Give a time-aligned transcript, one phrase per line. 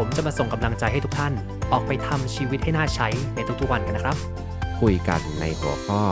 [0.00, 1.32] ผมจะมาส่งกำลังใจให้ทุกท่าน
[1.72, 4.16] ออกไปทำชีวิตให้น่าใช้ในทุกๆวันกันนะครับ
[4.80, 6.02] คุยกันในหัวข้อ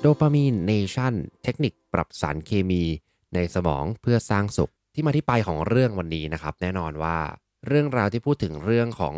[0.00, 2.82] โดปามีนเนชั่นเทคนิคปรับสารเคมี
[3.34, 7.16] ในสมองเพื่อสร้างสุขที่มาที่ไปของเรื่องวันนี้นะครับ แน่นอนว่า
[7.68, 9.14] เรื่องราวที่พูดถึงเรื่องของ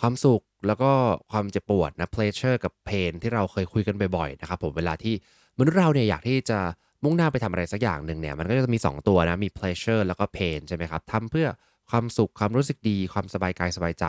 [0.00, 0.90] ความสุขแล้วก็
[1.32, 5.14] ความเจ็บปวดนะ pleasure กับ pain ที่เราเคยคุยกันบ่อยๆนะครับผมเวลาที่
[5.58, 6.58] มนุษย์เราเนี่ยอยากที่จะ
[7.04, 11.46] มุ่งหน้าไปทำอะไรสักอย่างหนึ่งเนี่ยมันก็จะมี 2 ตัวนะ มี pleasure แล้วก็ pain ใช่ไหมครับทำเพื่อ
[11.90, 14.04] ความสุขความรู้สึกดี ความสบายกายสบายใจ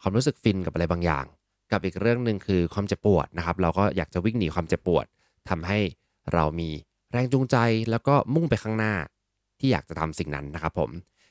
[0.00, 1.24] ความรู้สึกฟินกับอะไรบางอย่าง
[1.72, 5.06] กับอีกเรื่องหนึ่งคือความเจ็บปวดนะครับ เราก็อยากจะวิ่งหนีความเจ็บปวด
[5.50, 5.78] ทำให้
[6.34, 6.70] เรามี
[7.12, 7.56] แรงจูงใจ
[7.90, 8.94] แล้วก็มุ่งไปข้างหน้า
[9.60, 10.90] ที่อยากจะทำสิ่งนั้นนะครับผม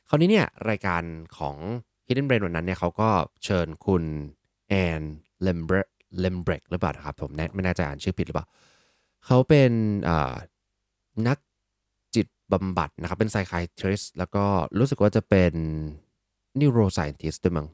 [0.09, 1.03] คราวนี้เนี่ยรายการ
[1.37, 1.55] ของ
[2.07, 3.09] Hidden Brain วันนั้นเนี่ยเขาก็
[3.43, 4.03] เชิญคุณ
[4.69, 5.01] แอน
[5.41, 5.75] เลมเบร
[6.19, 8.47] เลมเบรกหรือเปล่าครับผมแน่ไม่แน่ใจอ่านชื่อผิดหรือเปล่า
[9.25, 9.71] เขาเป็น
[11.27, 11.37] นัก
[12.53, 14.43] บำบัดนะครับ เป็น psychiatrist แล้วก็
[14.79, 15.53] รู้สึกว่าจะเป็น
[16.59, 17.67] neuroscientist ด้วยมั้ง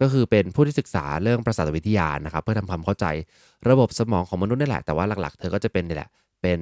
[0.00, 3.06] ก็คือเป็นผู้ที่ศึกษาเรื่องประสาทวิทยานะครับ เพื่อทำความเข้าใจ
[3.68, 6.10] ระบบสมองของมนุษย์นี่แหละ แต่ว่าหลักๆ เธอก็จะเป็นนี่แหละ
[6.42, 6.60] เป็น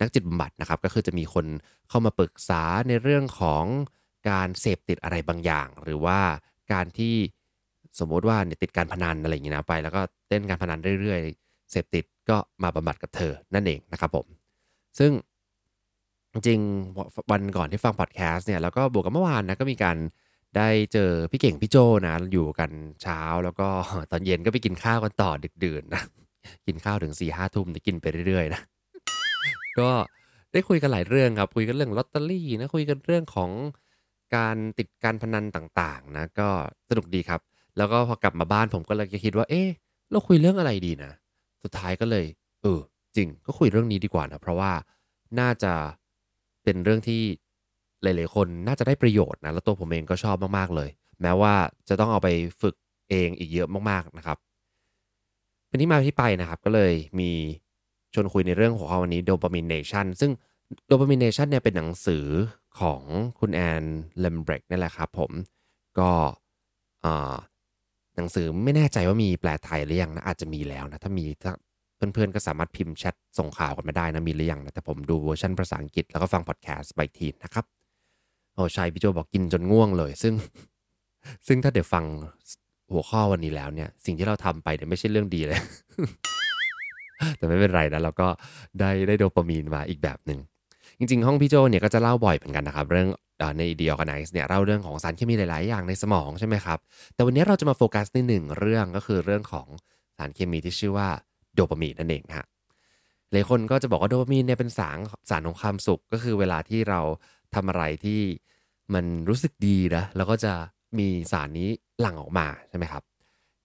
[0.00, 1.46] นักจิตบำบัดนะครับ ก็คือจะมีคน
[1.88, 3.64] เข้ามาปรึกษาในเรื่องของ
[4.30, 6.18] การเสพติดอะไรบางอย่าง หรือว่า
[6.72, 7.14] การที่
[7.98, 14.26] สมมติว่าเนี่ยติดการพนันอะไรอย่างเงี้ยนะไป แล้วก็เต้นการพนันเรื่อย ๆ เสพติดก็มาบำบัดกับเธอนั่นเองนะครับผม
[14.98, 15.10] ซึ่ง
[16.34, 16.60] จริง
[17.30, 19.96] วันก่อนที่ฟังพอดแคสต์เนี่ยแล้วก็บวกกับเมื่อวานนะก็มีการ
[20.56, 22.70] ได้เจอพี่เก่งพี่โจนะอยู่กัน
[23.02, 23.68] เช้าแล้วก็
[24.10, 26.02] ตอนเย็นก็ไปกินข้าวกันต่อดึกดื่นนะ
[26.66, 28.60] กินข้าวถึง4ี่ห้าทุ่มกินไปเรื่อยๆนะ
[29.78, 29.90] ก็
[30.52, 33.50] ได้คุยกันหลายเรื่องครับคุยกันเรื่องลอตเตอรี่นะคุยกันเรื่องของ
[34.36, 36.48] การติดการพนันต่างๆนะก็
[36.88, 37.40] สนุกดีครับ
[37.76, 39.68] แล้วก็พอกลับมาบ้านผมก็เลยคิดว่าเอ๊ะ
[40.10, 41.12] เราคุยเรื่องอะไรดีนะ
[41.62, 42.24] สุดท้ายก็เลย
[42.62, 42.80] เออ
[43.16, 44.72] จริงก็คุยเรื่องนี้ดีกว่านะเพราะว่า
[45.40, 45.72] น่าจะ
[46.64, 47.22] เป็นเรื่องที่
[48.02, 50.90] หลาย ๆ คนน่าจะได้ประโยชน์นะแล้วตัวผมเองก็ชอบมาก ๆ เลย
[51.22, 51.54] แม้ว่า
[51.88, 52.28] จะต้องเอาไป
[52.60, 52.74] ฝึก
[53.10, 54.38] เองอีกเยอะมาก ๆ นะครับ
[55.68, 57.30] เป็นที่มาที่ไปนะครับ ก็เลยมี
[58.14, 60.30] ชวนคุยในเรื่องของวันนี้ Dopamination ซึ่ง
[60.90, 62.26] Dopamine Nation เนี่ยเป็นหนังสือ
[62.80, 63.02] ของ
[63.40, 63.84] คุณ Anna
[64.20, 65.30] Lembke นี่แหละครับผม
[65.98, 66.10] ก็
[68.16, 71.52] หนังสือไม่แน่ใจว่ามีแปลไทยหรือยังนะอาจจะมีแล้วนะ ถ้ามีถ้า
[72.12, 77.64] เพื่อนๆ ก็สามารถพิมพ์แชทส่งข่าวกันมาได้นะมีหรือยังนะแต่ผมดูเวอร์ชันภาษาอังกฤษแล้วก็ฟังพอดแคสต์ไปทีนะครับ
[78.54, 80.34] โอ้ใช่พี่โจบอกกินจนง่วงเลย ซึ่ง
[81.46, 82.04] ซึ่งถ้าเดี๋ยวฟัง
[82.92, 85.58] หัวข้อวันนี้แล้วเนี่ย สิ่งที่เราทำไปเนี่ยไม่ใช่เรื่องดีเลย
[87.36, 88.28] แต่ไม่เป็นไรนะเราก็
[88.80, 90.38] ได้ได้โดปามีนมาอีกแบบหนึ่ง
[90.98, 93.08] จริง ๆ ห้องพี่โจเนี่ยก็จะเล่าบ่อยเหมือนกันนะครับ เรื่อง
[93.58, 96.78] ในเดียกันไนส์เนี่ยเล่าเรื่องของสารเคมีหลาย ๆ อย่างในสมองใช่ไหมครับ
[97.14, 99.66] แต่วันนี้เราจะมาโฟกัสในหนึ่งเรื่องก็คือเรื่องของ
[100.18, 101.08] สารเคมีที่ชื่อว่า
[101.54, 102.46] โดปามีนนั่นเองฮะ
[103.32, 104.98] หลายคนก็จะบอกว่าโดปามีนเนี่ยเป็นสาร
[105.30, 107.00] สารของความสุขก็คือเวลาที่เรา
[107.54, 108.20] ทำอะไรที่
[108.94, 110.52] มันรู้สึกดีนะแล้วก็จะ
[110.98, 111.68] มีสารนี้
[112.00, 113.02] หลั่งออกมาใช่ไหมครับ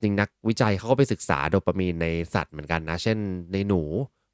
[0.02, 3.18] จริงนักวิจัยเขาก็ไปศึกษาโดปามีนในสัตว์เหมือนกันนะ เช่น
[3.54, 3.82] ในหนู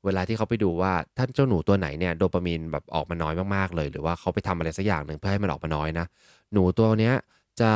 [0.06, 6.06] เวลาที่เขาไปดูว่าท่านเจ้าหนูตัวไหนเนี่ยโดปามีนแบบออกมาน้อยมากๆเลย หรือว่าเขาไปทำอะไรสักอย่างหนึ่งเพื่อให้มันออกมาน้อยนะ
[6.54, 7.16] หนูตัวเนี้ย
[7.62, 7.72] จะ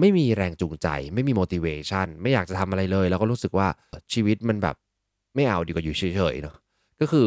[0.00, 3.68] ไม่มีแรงจูงใจ ไม่มี motivation ไม่อยากจะทำอะไรเลย แล้วก็รู้สึกว่า
[4.12, 4.76] ชีวิตมันแบบ
[5.34, 6.02] ไม่เอาดีกว่าอยู่เฉ
[6.32, 6.56] ยๆเนาะ
[7.00, 7.26] ก็คือ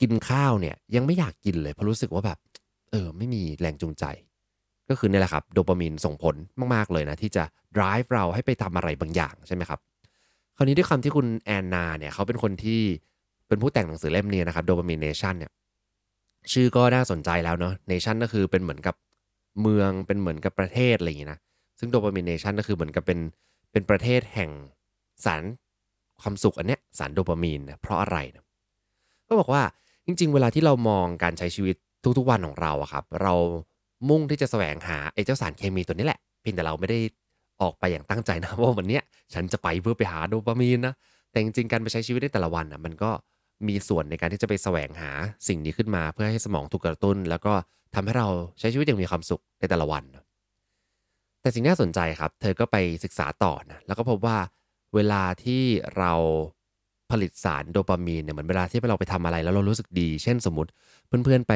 [0.00, 2.38] กินข้าวเนี่ยยังไม่อยากกินเลยเพราะรู้สึกว่าแบบ
[2.90, 4.04] เออไม่มีแรงจูงใจ
[4.88, 6.36] ก็คือนี่แหละครับโดปามีนส่งผล
[6.74, 7.44] มากๆเลยนะที่จะ
[7.76, 9.80] drive เราให้ไปทำอะไรบางอย่างใช่ไหมครับ
[10.56, 12.80] คราวนี้ด้วยคำที่คุณแอนนาเนี่ยเขาเป็นคนที่
[13.48, 15.52] เป็นผู้แต่งหนังสือเล่มนี้นะครับโดปามีนเนชั่นเนี่ย
[16.52, 18.94] ชื่อก็น่าสนใจแล้วเนาะเนชั่นก็คือเป็นเหมือนกับ
[19.62, 21.40] เมืองเป็นเหมือนกับประเทศอะไรอย่างนี้นะ
[21.78, 23.18] ซึ่งโดปามีนเนชั่นก็คือเหมือนกับเป็น
[23.72, 24.50] เป็นประเทศแห่ง
[25.24, 25.42] สาร
[26.22, 28.44] ความสุขอันเนี้ยสารโดปามีนเนี่ยเพราะอะไรนะ
[29.28, 29.62] ก็บอกว่า
[30.06, 31.76] จริง ๆ เวลาที่เรามองการใช้ชีวิต
[32.18, 33.34] ทุกๆวันของเราอะครับ เรา
[34.08, 36.98] มุ่งที่จะแสวงหาไอ้เจ้าสารเคมีตัวนี้แหละเพียงแต่เราไม่ได้
[37.62, 39.02] ออกไปอย่างตั้งใจนะว่าวันเนี้ย
[39.34, 40.94] ฉันจะไปเพื่อไปหาโดปามีนนะ
[41.30, 43.10] แต่จริงๆการไปใช้ชีวิตในแต่ละวันอะมันก็
[43.68, 45.10] มีส่วนในการที่จะไปแสวงหา
[45.48, 47.52] สิ่งนี้ขึ้นมาเพื่อให้สมองถูกกระตุ้น แล้วก็
[47.94, 48.28] ทำให้เรา
[48.60, 50.04] ใช้ชีวิตอย่างมีความสุขในแต่ละวัน
[51.42, 54.36] แต่สิ่งที่น่าสนใจครับ เธอก็ไปศึกษาต่อนะแล้วก็พบว่า
[54.94, 55.62] เวลาที่
[55.96, 56.12] เรา
[57.10, 60.70] ผลิตสารโดปามีนเนี่ยเหมือนเวลาที่เราไปทำอะไรแล้วเรารู้สึกดี เช่นสมมติ
[61.06, 61.54] เพื่อนๆไป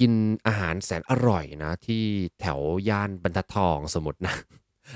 [0.00, 0.12] กิน
[0.46, 2.02] อาหารแสนอร่อยนะ ที่
[2.40, 4.34] แถวย่านบรรทัดทองสมมตินะ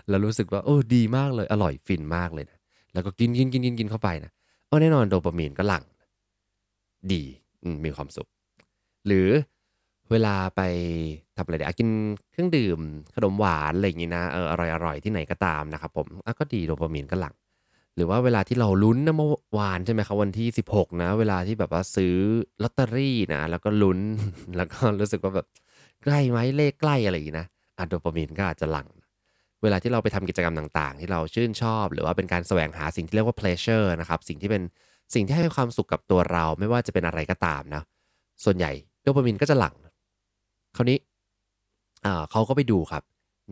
[0.08, 2.58] แล้วรู้สึกว่าโอ้ดีมากเลยอร่อยฟินมากเลยนะ
[2.92, 4.30] แล้วก็กินกินกินกินกินเข้าไปนะ
[4.66, 5.84] เออแน่นอนโดปามีนก็หลั่ง
[7.12, 7.22] ดี
[7.84, 8.28] มีความสุข
[9.06, 9.28] หรือ
[10.10, 10.60] เวลาไป
[11.36, 11.88] ทำอะไรเดี๋ยวกิน
[12.32, 12.78] เครื่องดื่ม
[13.14, 16.06] ขนมหวานอะไรอย่างนี้นะเอออร่อยอร่อยที่ไหนก็ตามนะครับผม
[16.38, 17.34] ก็ดีโดปามีนก็หลั่ง
[17.96, 22.14] หรือว่าเวลาที่เราลุ้นนะเมื่อวานใช่ไหมครับวันที่ 16 นะ เวลาที่แบบว่าซื้อ
[22.62, 23.98] ลอตเตอรี่นะ แล้วก็ลุ้น
[24.56, 25.46] แล้วก็รู้สึกว่าแบบ
[26.02, 27.46] ใกล้ไหมเลขใกล้อะไรอย่างนี้นะ
[27.78, 28.88] อะโดปามีนก็อาจจะหลั่ง
[29.62, 34.62] เวลาที่เราไปทำกิจกรรมต่างๆ ที่เราชื่นชอบ หรือว่าเป็นการแสวงหาสิ่งที่เรียกว่า pleasure นะครับ สิ่งที่เป็น
[35.14, 37.82] สิ่งที่ให้ความสุขกับตัวเราไม่ว่าจะเป็นอะไรก็ตามนะ
[38.44, 38.70] ส่วนใหญ่
[39.02, 39.74] โดปามีนก็จะหลั่ง
[40.76, 40.98] คราวนี้
[42.30, 43.02] เขาก็ไปดูครับ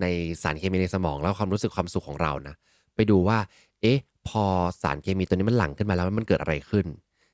[0.01, 0.07] ใน
[0.43, 2.55] สารเคมีในสมองแล้วความรู้สึกความสุขของเรานะ
[2.95, 3.39] ไปดูว่า
[3.81, 3.99] เอ๊ะ
[4.29, 4.45] พอ
[4.83, 6.87] สารเคมีตัวนี้มันหลั่งขึ้นมาแล้วมันเกิดอะไรขึ้น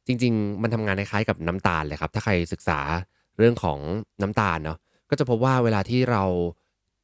[0.07, 2.79] จริง ๆ มันทำงานคล้ายๆกับน้ำตาลเลยครับ ถ้าใครศึกษา
[3.39, 3.79] เรื่องของ
[4.23, 4.79] น้ำตาลเนาะ
[5.11, 6.23] ก็จะพบว่าเวลาที่เรา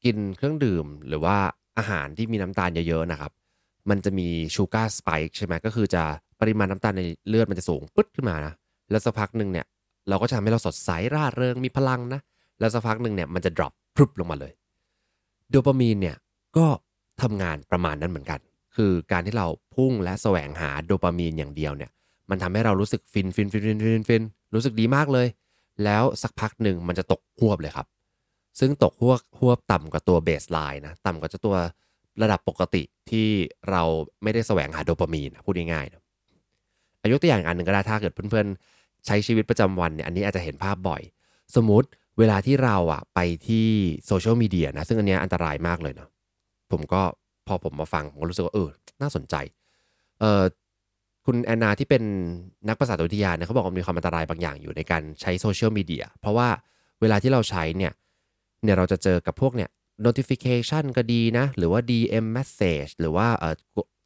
[0.04, 1.36] กินเครื่องดื่ม หรือว่า
[1.78, 3.32] อาหารที่มีน้ำตาลเยอะๆนะครับ
[3.90, 6.02] มันจะมีชูการ์สไปค์ใช่ไหมก็คือจะ
[6.40, 8.52] ปริมาณน้ำตาลในเลือดมันจะสูงปึ๊ดขึ้นมานะ
[8.90, 9.66] แล้วสักพักหนึ่งเนี่ย
[10.08, 12.20] เราก็จะทำให้เราสดใสร่าเริงมีพลังนะ
[12.60, 14.52] แล้วสักพักหนึ่งเนี่ยมันจะ drop พรุบลงมาเลย
[15.50, 16.16] โดปามีนเนี่ย
[16.56, 16.66] ก็
[17.22, 18.40] ทำงานประมาณนั้นเหมือนกัน
[18.76, 21.90] คือการที่เราพุ่งและแสวงหาโดปามีนอย่างเดียวเนี่ย
[22.30, 24.22] มันทำให้เรารู้สึกฟินฟินฟินฟินฟินฟิน
[24.54, 25.26] รู้สึกดีมากเลย
[25.84, 27.86] แล้วสักพักหนึ่งมันจะตกหวบเลยครับ
[28.60, 31.56] ซึ่งตกหวบหวบต่ำกว่าตัว baseline นะต่ำกว่าจะตัว
[32.22, 33.28] ระดับปกติที่
[33.70, 33.82] เรา
[34.22, 36.02] ไม่ได้แสวงหาโดปามีนพูดง่ายๆนะ
[37.02, 41.02] อายุตัวอย่างอันหนึ่งก็ได้ถ้าเกิดเพื่อนๆ ใช้ชีวิตประจำวันเนี่ยอันนี้อาจจะเห็นภาพบ่อย
[41.56, 41.88] สมมติ
[42.18, 43.66] เวลาที่เราอะไปที่
[44.06, 46.08] โซเชียลมีเดียนะซึ่งอันนี้อันตรายมากเลยเนาะ
[46.70, 47.02] ผมก็
[47.48, 48.68] พอผมมาฟังผมก็รู้สึกว่าเออ
[49.00, 49.34] น่าสนใจ
[50.20, 50.42] เออ
[51.26, 52.02] คุณแอนนาที่เป็น
[52.68, 56.48] นักภาษาวิทยาเนี่ยเขาบอกว่ามีความอันตรายบางอย่างอยู่ในการใช้โซเชียลมีเดียเพราะว่า
[57.00, 57.92] เวลาที่เราใช้เนี่ย
[58.64, 59.70] เนี่ยเราจะเจอกับพวกเนี่ย
[60.06, 63.54] notification ก็ดีนะ หรือว่า DM message หรือว่าเออ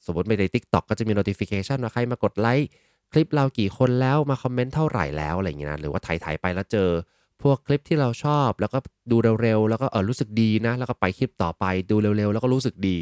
[0.07, 2.69] สมมติไปใน TikTok ก็จะมี notification ว่าใครมากดไลค์
[3.13, 6.89] คลิปเรากี่คนแล้วมาคอมเมนต์เท่าไหร่แล้วอะไรอย่างเงี้ยนะหรือว่าถ่ายๆไปแล้วเจอ
[7.43, 8.79] พวกคลิปที่เราชอบ แล้วก็
[9.11, 12.99] ดูเร็วๆแล้วก็เออรู้สึกดีนะ แล้วก็ไปคลิปต่อไปดูเร็วๆ แล้วก็รู้สึกดี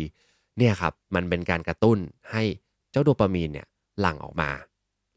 [0.58, 1.98] เนี่ยครับมันเป็นการกระตุ้น
[2.32, 2.42] ให้
[2.90, 3.66] เจ้าโดปามีนเนี่ย
[4.00, 4.50] หลั่งออกมา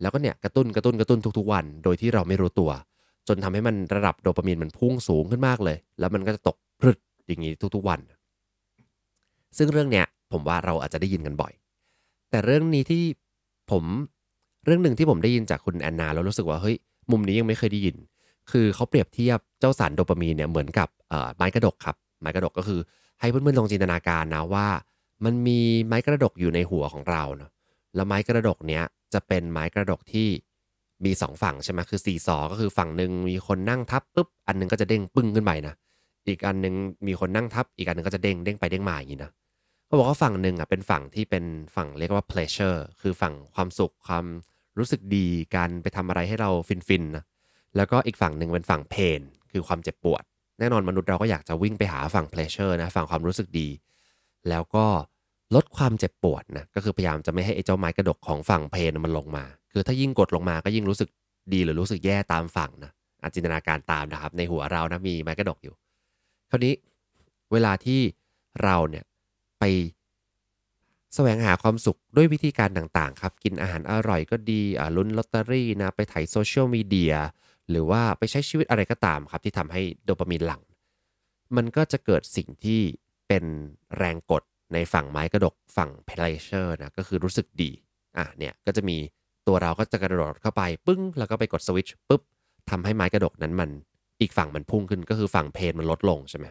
[0.02, 2.72] แล้วก็เนี่ยกระตุ้นกระตุ้นกระตุ้นทุกๆวัน โดยที่เราไม่รู้ตัว
[3.28, 6.98] จนทำให้มันระดับโดปามีนมันพุ่งสูงขึ้นมากเลย แล้วมันก็จะตกพรึด
[7.28, 8.00] อย่างนี้ทุกๆวัน
[9.58, 11.54] ซึ่งเรื่องเนี้ยผมว่าเราอาจจะได้ยินกันบ่อย
[12.30, 13.04] แต่เรื่องนี้ที่
[13.72, 13.84] ผม
[14.66, 16.76] เรื่องหนึ่งที่ผมได้ยินจากคุณแอนนาแล้วรู้สึกว่าเฮ้ย
[17.12, 17.96] มุมนี้ยังไม่เคยได้ยิน
[18.52, 20.88] คือเขาเปรียบเทียบเจ้าสารโดปามีนเนี่ยเหมือนกับ
[21.36, 22.80] ไม้กระดกครับไม้กระดกก็คือ
[23.20, 24.68] ให้เพื่อนๆลองจินตนาการนะว่า
[25.26, 27.52] มันมีไม้กระดกอยู่ในหัวของเราเนาะ
[27.96, 28.84] แล้วไม้กระดกเนี้ย
[29.14, 30.28] จะเป็นไม้กระดกที่
[31.06, 35.74] มีสองฝั่งใช่ไหมคือสี่ซอก็คือฝั่งหนึ่งมีคนนั่งทับปุ๊บอันนึงก็จะเด้งปึ้งขึ้นไปนะ
[36.28, 36.74] อีกอันนึง
[37.08, 39.32] มีคนนั่งทับ อีกอันนึงก็จะเด้งเด้งไปเด้งมาอย่างนี้นะ
[39.86, 41.46] เขาบอกว่าฝั่งหนึ่งอะเป็นฝั่งที่เป็น
[41.76, 44.26] ฝั่งเรียกว่า pleasure คือฝั่งความสุขความ
[44.78, 46.50] รู้สึกดีการไปทำอะไรให้เรา
[46.88, 47.24] ฟินๆนะ
[47.76, 50.24] แล้วก็อีกฝั่งหนึ่งเป็นฝั่งเพนคือความเจ็บปวด
[50.60, 53.68] แน่นอนมนุษย์เราก็อยากจะวิ่งไปหาฝั่งเพลชเชอร์นะฝั่งความรู้สึกดี
[54.50, 54.86] แล้วก็
[55.56, 61.10] ลดความเจ็บปวดนะก็คือพยายามจะไม่ให้ไอ้เจ้าไม้กระดกของฝั่งเพนมันลงมา คือถ้ายิ่งกดลงมาก็ยิ่งรู้สึก
[61.54, 62.92] ดีหรือรู้สึกแย่ตามฝั่งนะ
[63.24, 65.74] อาจินตนาการตามนะครับ ในหัวเรานะมีไม้กระดกอยู่
[66.50, 66.74] คราวนี้
[67.52, 68.02] เวลาที่
[68.64, 69.06] เราเนี่ย
[69.60, 69.64] ไป
[71.16, 74.62] แสวงหาความสุขด้วยวิธีการต่างๆ ครับ กินอาหารอร่อยก็ดี
[74.96, 77.16] ลุ้นลอตเตอรี่นะไปถ่ายโซเชียลมีเดีย
[77.70, 80.62] หรือว่าไปใช้ชีวิตอะไรก็ตามครับ ที่ทำให้โดปามีนหลั่ง
[81.56, 82.82] มันก็จะเกิดสิ่งที่
[83.30, 83.46] เป็น
[83.98, 84.44] แรงกด
[84.74, 87.72] ในฝั่งไม้กระดกฝั่ง pleasure นะก็คือรู้สึกดี
[88.18, 88.98] อะเนี่ยก็จะมี
[89.48, 92.22] ตัวเราก็จะกระโดดเข้าไปปึ้ง แล้วก็ไปกดสวิตช์ปุ๊บ
[92.70, 93.70] ทำให้ไม้กระดกนั้นมัน
[94.22, 96.46] อีกฝั่งมันพุ่งขึ้นก็คือฝั่งเพนมันลดลงใช่ไหม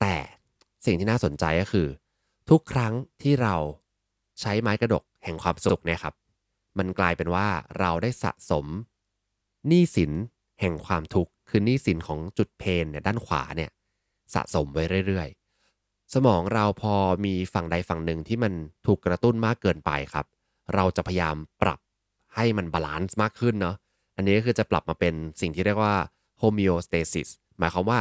[0.00, 0.16] แต่
[0.86, 1.86] สิ่งที่น่าสนใจก็คือ
[2.50, 2.92] ทุกครั้ง
[3.22, 3.56] ที่เรา
[4.40, 6.14] ใช้ไม้กระดกแห่งความสุขเนี่ยครับ
[6.78, 7.46] มันกลายเป็นว่า
[7.80, 8.66] เราได้สะสม
[9.68, 10.12] หนี้สิน
[10.60, 13.70] แห่งความทุกข์คือหนี้สินของจุดเพนเนี่ยด้านขวาเนี่ย
[14.34, 15.41] สะสมไว้เรื่อยๆ
[16.14, 18.52] สมองเราพอมีฝั่งใดฝั่งหนึ่งที่มัน
[18.86, 20.26] ถูกกระตุ้นมากเกินไปครับ
[20.74, 21.78] เราจะพยายามปรับ
[22.34, 23.76] ให้มัน balance มากขึ้นเนาะ
[24.16, 25.94] อันนี้ก็คือจะปรับมาเป็นสิ่งที่เรียกว่า
[26.38, 28.00] homeostasis หมายความว่า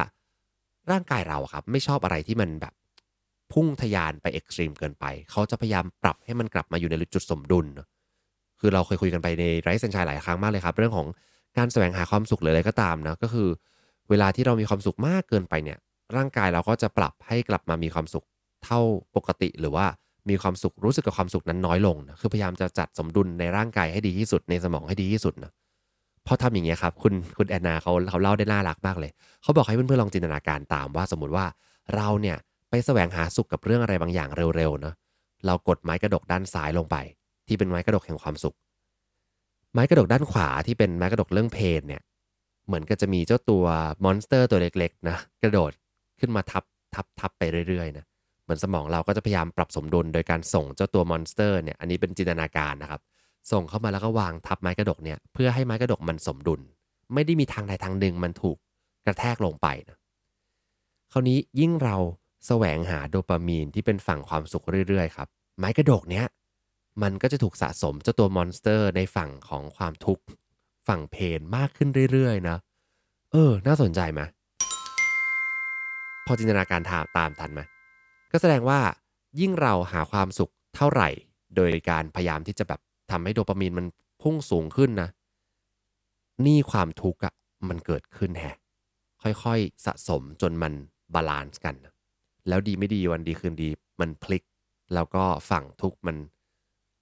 [0.91, 2.73] ร่างกายเราครับ ไม่ชอบอะไรที่มันแบบ
[3.53, 7.65] พุ่งทะยานไป extreme เกินไป เขาจะพยายามปรับให้มันกลับมาอยู่ในจุดสมดุล
[8.59, 11.07] คือเราเคยคุยกันไปใน Rise & Shine หลายครั้งมากเลยครับ เรื่องของ
[11.57, 13.49] การแสวงหาความสุขหรืออะไรก็ตามนะก็คือ
[14.09, 15.77] เวลาที่เรามีความสุขมากเกินไปเนี่ย
[16.17, 18.25] ร่างกายเราก็จะปรับให้กลับมามีความสุข
[18.65, 18.79] เท่า
[19.15, 19.85] ปกติหรือว่า
[20.29, 25.51] มีความสุขรู้สึกกับความสุขนั้นน้อยลงนะคือพยายามจะจัดสมดุลในร่างกายให้ดีที่สุดในสมองให้ดีที่สุดนะ
[26.27, 31.45] พอทำอย่างเงี้ยครับคุณคุณแอนนาเขาเขาเล่าได้น่ารักมากเลย เขาบอกให้เพื่อนๆลองจินตนาการตามว่าสมมติว่า
[31.95, 32.37] เราเนี่ย
[32.69, 34.93] ไปแสวงหาสุขกับเรื่องอะไรบางอย่างเร็วๆเนาะ
[35.45, 36.95] เรากดไม้กระดกด้านซ้ายลงไป
[37.47, 38.55] ที่เป็นไม้กระดกแห่งความสุข
[39.73, 42.01] ไม้กระดกด้านขวาที่เป็นไม้กระดกเรื่อง pain เนี่ย
[42.67, 43.65] เหมือนก็จะมีเจ้าตัว
[44.03, 45.71] monster ตัวเล็กๆนะกระโดด
[46.21, 46.63] ขึ้นมาทับ
[46.95, 48.05] ทับทับไปเรื่อยๆนะ
[48.43, 53.01] เหมือนสมองเราก็จะพยายามปรับสมดุลโดยการส่งเจ้าตัว monster เนี่ยอันนี้เป็นจินตนาการนะครับ
[53.51, 56.61] ส่งเข้ามาแล้วก็วางทับไม้กระดกเนี่ยเพื่อให้ไม้กระดกมันสมดุล
[57.13, 58.57] ไม่ได้มีทางใดทางหนึ่งมันถูก
[59.05, 59.97] กระแทกลงไปนะ
[61.11, 61.97] คราวนี้ยิ่งเรา
[62.47, 66.25] แสวงหาโดปามีนที่เป็นฝั่งความสุขเรื่อยๆครับไม้กระดกเนี้ย
[67.01, 70.23] มันก็จะถูกสะสมเจ้าตัว monster ในฝั่งของความทุกข์
[70.87, 72.57] ฝั่ง pain มากขึ้นเรื่อยๆนะ
[73.31, 74.21] เออ น่าสนใจไหม
[76.25, 77.61] พอจินตนาการตามตามทันไหม
[78.31, 78.79] ก็แสดงว่า
[79.39, 81.09] ยิ่งเราหาความสุขเท่าไหร่
[81.55, 82.79] โดยการพยายามที่จะแบบ
[83.11, 83.85] ทำให้โดปามีนมัน
[84.21, 85.09] พุ่งสูงขึ้นนะ
[86.45, 87.33] นี่ความทุกข์อะ
[87.69, 88.57] มันเกิดขึ้นแฮะ
[89.43, 90.73] ค่อยๆสะสมจนมัน
[91.13, 91.75] balance กัน
[92.47, 94.43] แล้วดีไม่ดีวันดีคืนดีมันพลิก
[94.93, 96.15] แล้วก็ฝั่งทุกข์มัน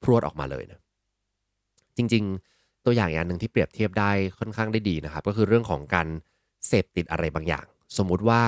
[0.03, 0.79] พรวดออกมาเลยนะ
[1.97, 6.07] จริงๆ ตัวอย่างอย่างหนึ่งที่เปรียบเทียบได้ค่อนข้างได้ดีนะครับ ก็คือเรื่องของการ
[6.67, 7.65] เสพติดอะไรบางอย่าง
[7.97, 8.41] สมมุติว่า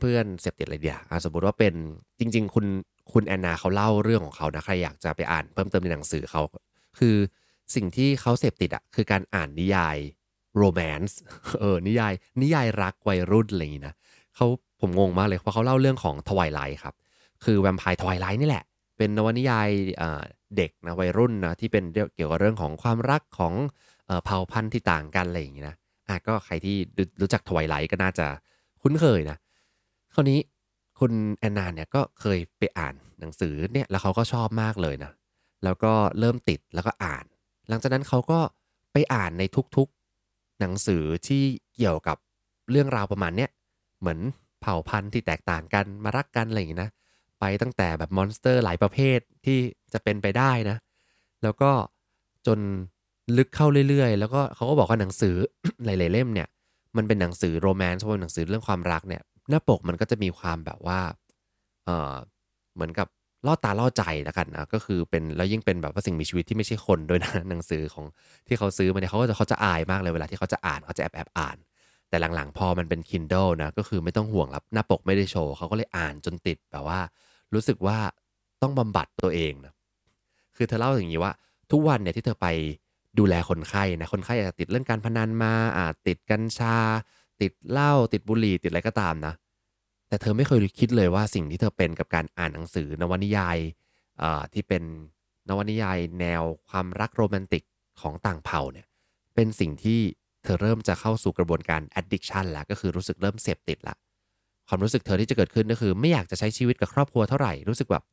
[0.00, 1.74] เพื่อนๆเสพติดอะไรดีอะสมมติว่าเป็น
[2.18, 2.66] จริง ๆ คุณ
[3.12, 6.42] คุณแอนนาเขาเล่าเรื่องของเขานะใครอยากจะไปอ่านเพิ่มเติมในหนังสือเขา
[6.98, 7.16] คือ
[7.74, 9.96] สิ่งที่เขาเสพติดอะคือการอ่านนิยาย
[10.56, 11.18] โรแมนต์
[11.60, 12.12] เออนิยาย
[12.42, 13.94] นิยายรักวัยรุ่นอะไรอย่างนี้นะ
[14.36, 14.46] เขา
[14.80, 16.94] ผมงงมากเลยเพราะเขาเล่าเรื่องของทวายไลท์ครับ
[17.44, 18.64] คือแวมไพร์ทวายไลท์นี่แหละ
[18.98, 19.68] เป็นนวนิยาย
[20.56, 21.84] เด็กนะวัยรุ่นนะที่เป็น
[22.16, 23.54] เกี่ยวกับเรื่องของความรักของ
[24.24, 25.76] เผ่าพันธุ์ที่ต่างกันอะไรอย่างนี้นะ
[26.08, 26.76] อะก็ใครที่
[27.20, 28.26] รู้จักทวายไลท์ก็น่าจะ
[28.82, 29.36] คุ้นเคยนะ
[30.14, 30.40] คราวนี้
[30.98, 35.12] คุณแอนนาเนี่ยก็เคยไปอ่านหนังสือเนี่ยแล้วเขาก็ชอบมากเลยนะ
[35.64, 37.24] แล้วก็เริ่มติดแล้วก็อ่าน
[37.68, 38.40] หลังจากนั้นเขาก็
[38.92, 39.42] ไปอ่านใน
[39.76, 41.42] ทุกๆหนังสือที่
[41.76, 42.16] เกี่ยวกับ
[42.70, 43.50] เรื่องราวประมาณเนี้ย
[44.00, 44.18] เหมือน
[44.60, 46.90] เผ่าพันธุ์ที่แตกต่างกันมารักกันอะไรอย่างนี้นะ
[47.40, 49.58] ไปตั้งแต่แบบมอนสเตอร์หลายประเภทที่
[49.92, 50.76] จะเป็นไปได้นะ
[51.42, 51.70] แล้วก็
[52.46, 52.58] จน
[53.36, 55.34] ลึกเข้าเรื่อยๆ แล้วก็เขาก็บอกว่าหนังสือ
[55.84, 56.48] หลายๆเล่มเนี่ย
[56.96, 61.00] มันเป็นหนังสือโรแมนต์เพราะหนังสือเรื่องความรักเนี่ย หน้าปกมันก็จะมีความแบบว่า
[61.84, 62.14] เออ
[62.74, 63.08] เหมือนกับ
[63.46, 68.04] ล่อตาล่อใจแล้วกันนะก็คือเป็นแล้วยิ่งเป็นแบบว่าสิ่งมีชีวิตที่ไม่ใช่คนด้วยนะหนังสือของ
[68.46, 71.56] ที่เขาซื้อมาเนี่ยเขาก็จะเขาจะอายมากเลยเวลาที่เขาจะอ่านเขาจะแอบแอบอ่าน
[72.08, 77.00] แต่หลังๆ พอมันเป็น Kindle นะก็คือไม่ต้องห่วงรับหน้าปกไม่ได้โชว์เขาก็เลยอ่านจนติดแบบว่า
[77.54, 77.98] รู้สึกว่า
[78.62, 79.72] ต้องบำบัดตัวเองนะ
[80.56, 81.32] คือเธอเล่าอย่างนี้ว่า
[81.70, 82.46] ทุกวันเนี่ยที่เธอไป
[83.18, 86.76] ดูแลคนไข้นะคนไข้อาจจะติดเรื่องการพนันมาอาจติดกัญชา
[87.40, 89.34] ติดเหล้าติดบุหรี่ติดอะไรก็ตามนะ
[90.08, 93.58] แต่เธอไม่เคยคิดเลยว่าสิ่งที่เธอเป็นกับการอ่านหนังสือนวนิยาย
[94.52, 94.82] ที่เป็น
[95.48, 97.62] นวนิยายแนวความรักโรแมนติก
[98.00, 98.86] ของต่างเผ่าเนี่ย
[99.34, 100.00] เป็นสิ่งที่
[100.42, 103.94] เธอเริ่มจะเข้าสู่กระบวนการ addiction แล้วก็คือรู้สึกเริ่มเสพติดละ
[104.68, 108.04] ความรู้สึกเธอที่จะเกิดขึ้นก็คือ ไม่อยากจะใช้ชีวิตกับครอบครัวเท่าไหร่รู้สึกแบบ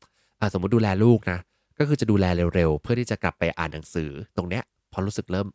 [0.54, 1.40] สมมติดูแลลูกนะ
[1.80, 2.25] ก็คือจะดูแล
[2.56, 5.48] เร็วๆ เพื่อที่จะกลับไปอ่านหนังสือตรงเนี้ยพอรู้สึกเริ่ม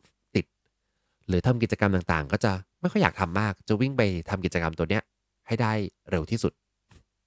[1.27, 5.03] หรือทำกิจกรรมต่างๆ ก็จะไม่ค่อยอยากทำมาก จะวิ่งไปทำกิจกรรมตัวเนี้ย
[5.47, 5.73] ให้ได้
[6.09, 6.53] เร็วที่สุด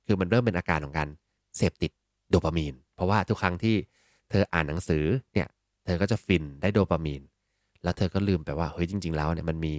[0.07, 1.09] คือมันเริ่มเป็นอาการของการ
[1.57, 1.93] เสพติด
[2.31, 3.77] โดปามีน เพราะว่าทุกครั้งที่
[4.31, 5.05] เธออ่านหนังสือ
[5.35, 5.49] เนี่ย
[5.85, 7.23] เธอก็จะฟินได้โดปามีน
[7.83, 9.75] แล้วเธอก็ลืมไปว่าเฮ้ยจริง ๆ แล้วเนี่ยมันมี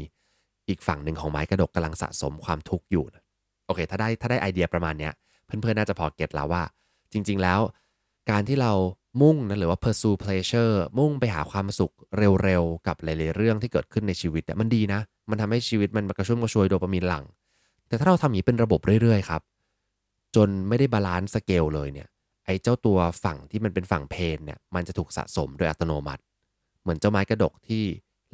[0.69, 3.23] อีกฝั่งหนึ่งของไม้กระดกกำลังสะสมความทุกข์อยู่นะ
[3.65, 5.13] โอเค ถ้าได้ถ้าได้ไอเดียประมาณเนี้ย
[5.45, 6.63] เพื่อนๆน่าจะพอเก็ตแล้วว่า
[7.13, 7.59] จริง ๆ แล้ว
[8.31, 8.71] การที่เรา
[9.21, 14.99] มุ่งนะหรือว่า pursue pleasure มุ่งไปหาความสุขเร็วๆ กับหลายๆเรื่องที่เกิดขึ้นในชีวิตมันดีนะ
[15.29, 17.25] มันทำให้ชีวิตมันกระชุ่มกระชวยโดปามีนหลั่ง
[17.87, 19.41] แต่ถ้าเราทำอย่างนี้เป็นระบบเรื่อยๆครับ
[20.35, 22.07] จนไม่ได้ balance scale เลยเนี่ย
[22.45, 26.21] ไอ้เจ้าตัวฝั่งที่มันเป็นฝั่ง pain เนี่ยมันจะถูกสะสมโดยอัตโนมัติ
[26.81, 27.83] เหมือนเจ้าไม้กระดกที่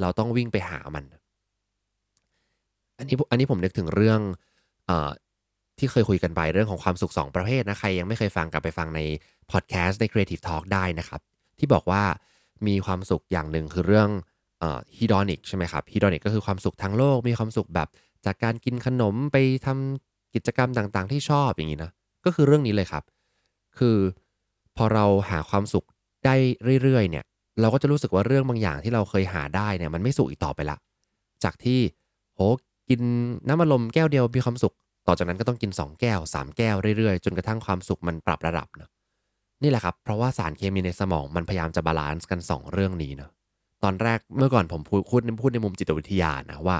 [0.01, 1.03] เราต้องวิ่งไปหามัน
[2.97, 4.19] อันนี้อันนี้ผมนึกถึงเรื่อง
[4.89, 4.91] อ
[5.79, 9.01] ที่เคยคุยกันไปเรื่องของความสุข 2 ประเภทนะใครยังไม่เคยฟังกลับไปฟังใน
[9.51, 11.21] พอดแคสต์ใน Creative Talk ได้นะครับ
[11.59, 12.03] ที่บอกว่า
[12.67, 14.09] มีความสุขอย่างหนึ่งคือเรื่อง
[14.97, 17.87] hedonic ใช่ไหมครับ hedonic ก็คือความสุขทางโลกมีความสุขแบบ
[18.25, 21.91] จากการกินขนมไปทำกิจกรรมต่างๆ ที่ชอบอย่างนี้นะ
[22.25, 23.03] ก็คือเรื่องนี้เลยครับ
[23.77, 23.97] คือ
[24.77, 25.85] พอเราหาความสุข
[26.25, 26.35] ได้
[26.83, 27.23] เรื่อยๆเนี่ย
[27.61, 30.77] เราก็จะรู้สึกว่าเรื่องบางอย่างที่เราเคยหาได้เนี่ยมันไม่สุขอีกต่อไปละ
[31.43, 31.79] จากที่
[32.35, 32.39] โห
[32.89, 33.01] กิน
[33.47, 34.73] น้ำอัดลมแก้วเดียวมีความสุข
[35.07, 38.89] ต่อจากนั้นก็ต้องกิน 2 แก้ว 3 แก้วเรื่อยๆ จนกระทั่งความสุขมันปรับระดับนะ
[39.63, 43.31] นี่แหละครับ เพราะว่าสารเคมีในสมองมันพยายามจะ balance กัน 2 เรื่องนี้เนาะ
[43.83, 46.77] ตอนแรกเมื่อก่อนผมพูดพูดพูดในมุมจิตวิทยานะว่า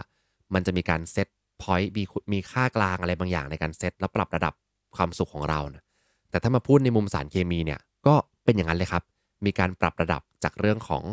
[0.54, 1.28] มันจะมีการ set
[1.62, 2.04] point มี
[2.34, 4.54] มีค่ากลางอะไรบางอย่างในการเซตแล้วปรับระดับ
[4.96, 5.84] ความสุขของเรานะ
[6.30, 9.04] แต่ถ้ามาพูดในมุมสารเคมีเนี่ยก็เป็นอย่างนั้นเลยครับ
[9.46, 11.04] มีการปรับระดับจากเรื่องของ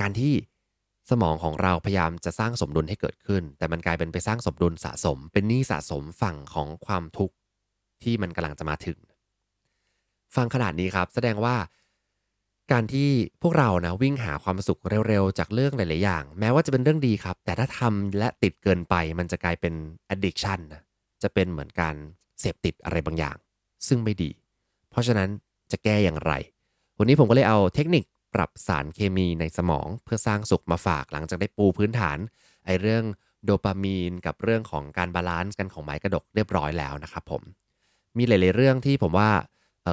[0.00, 0.34] การที่
[1.10, 7.34] สมองของเราพยายามจะสร้างสมดุลให้เกิดขึ้น แต่มันกลายเป็นไปสร้างสมดุลสะสม เป็นหนี้สะสมฝั่งของความทุกข์
[8.02, 8.98] ที่มันกำลังจะมาถึง
[10.36, 11.56] ฟังขนาดนี้ครับ แสดงว่า
[12.72, 13.10] การที่
[13.42, 19.74] พวกเรานะวิ่งหาความสุขเร็วๆ จากเรื่องหลายๆอย่าง แม้ว่าจะเป็นเรื่องดีครับ แต่ถ้าทำและติดเกินไป มันจะกลายเป็น
[20.14, 20.82] addiction นะ
[21.22, 21.94] จะเป็นเหมือนการ
[22.40, 23.36] เสพติดอะไรบางอย่าง
[23.88, 24.30] ซึ่งไม่ดี
[24.90, 25.28] เพราะฉะนั้น
[25.70, 26.32] จะแก้อย่างไร
[26.98, 28.04] วันนี้ผมก็เลยเอาเทคนิค
[28.34, 32.18] ปรับสารเคมีในสมอง เพื่อสร้างสุขมาฝากหลังจากได้ปูพื้นฐาน
[32.66, 33.04] ไอ้เรื่อง
[33.44, 37.42] โดปามีนกับเรื่องของการ balance กันของไม้กระดกเรียบร้อยแล้วนะครับผม
[38.18, 39.30] มีหลาย ๆ เรื่องที่ผมว่า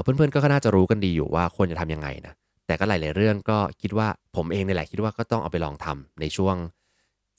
[0.02, 2.34] เพื่อนๆก็น่าจะรู้กันดีอยู่ว่าควรจะทำยังไงนะ
[2.68, 6.56] แต่ก็หลายๆเรื่องก็คิดว่าผมเองนี่แหละคิดว่าก็ต้องเอาไปลองทำในช่วง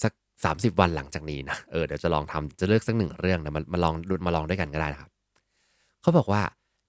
[0.02, 0.12] สัก
[0.46, 3.94] 30 วันหลังจากนี้นะเออเดี๋ยวจะลองทำจะเลือกสักหนึ่งเรื่องนะมามาลอง
[4.26, 5.10] มาลองด้วยกันก็ได้นะครับ
[6.02, 6.42] เขาบอกว่า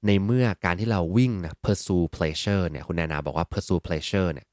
[0.08, 4.48] ในเมื่อการที่เราวิ่งนะ pursue pleasure เนี่ยคุณแนนาบอกว่า pursue pleasure เนี่ย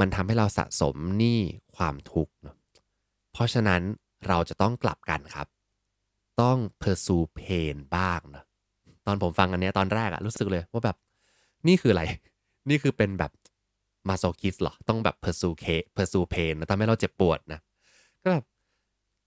[0.00, 1.40] มันทำให้เราสะสมหนี้
[1.76, 2.56] ความทุกข์เนาะ
[3.32, 3.82] เพราะฉะนั้น
[4.28, 5.46] เราจะต้องกลับกันครับ
[6.40, 8.44] ต้อง pursue pain บ้างนะ
[9.06, 10.96] ตอนผมฟังอันนี้ตอนแรกอะรู้สึกเลยว่าแบบ
[11.68, 12.04] นี่คืออะไร
[12.68, 13.32] นี่คือเป็นแบบ
[14.08, 15.66] มาโซคิสเหรอ ต้องแบบ pursue c
[15.96, 17.60] pursue pain นะทำให้เราเจ็บปวดนะ
[18.22, 18.44] ก็แบบ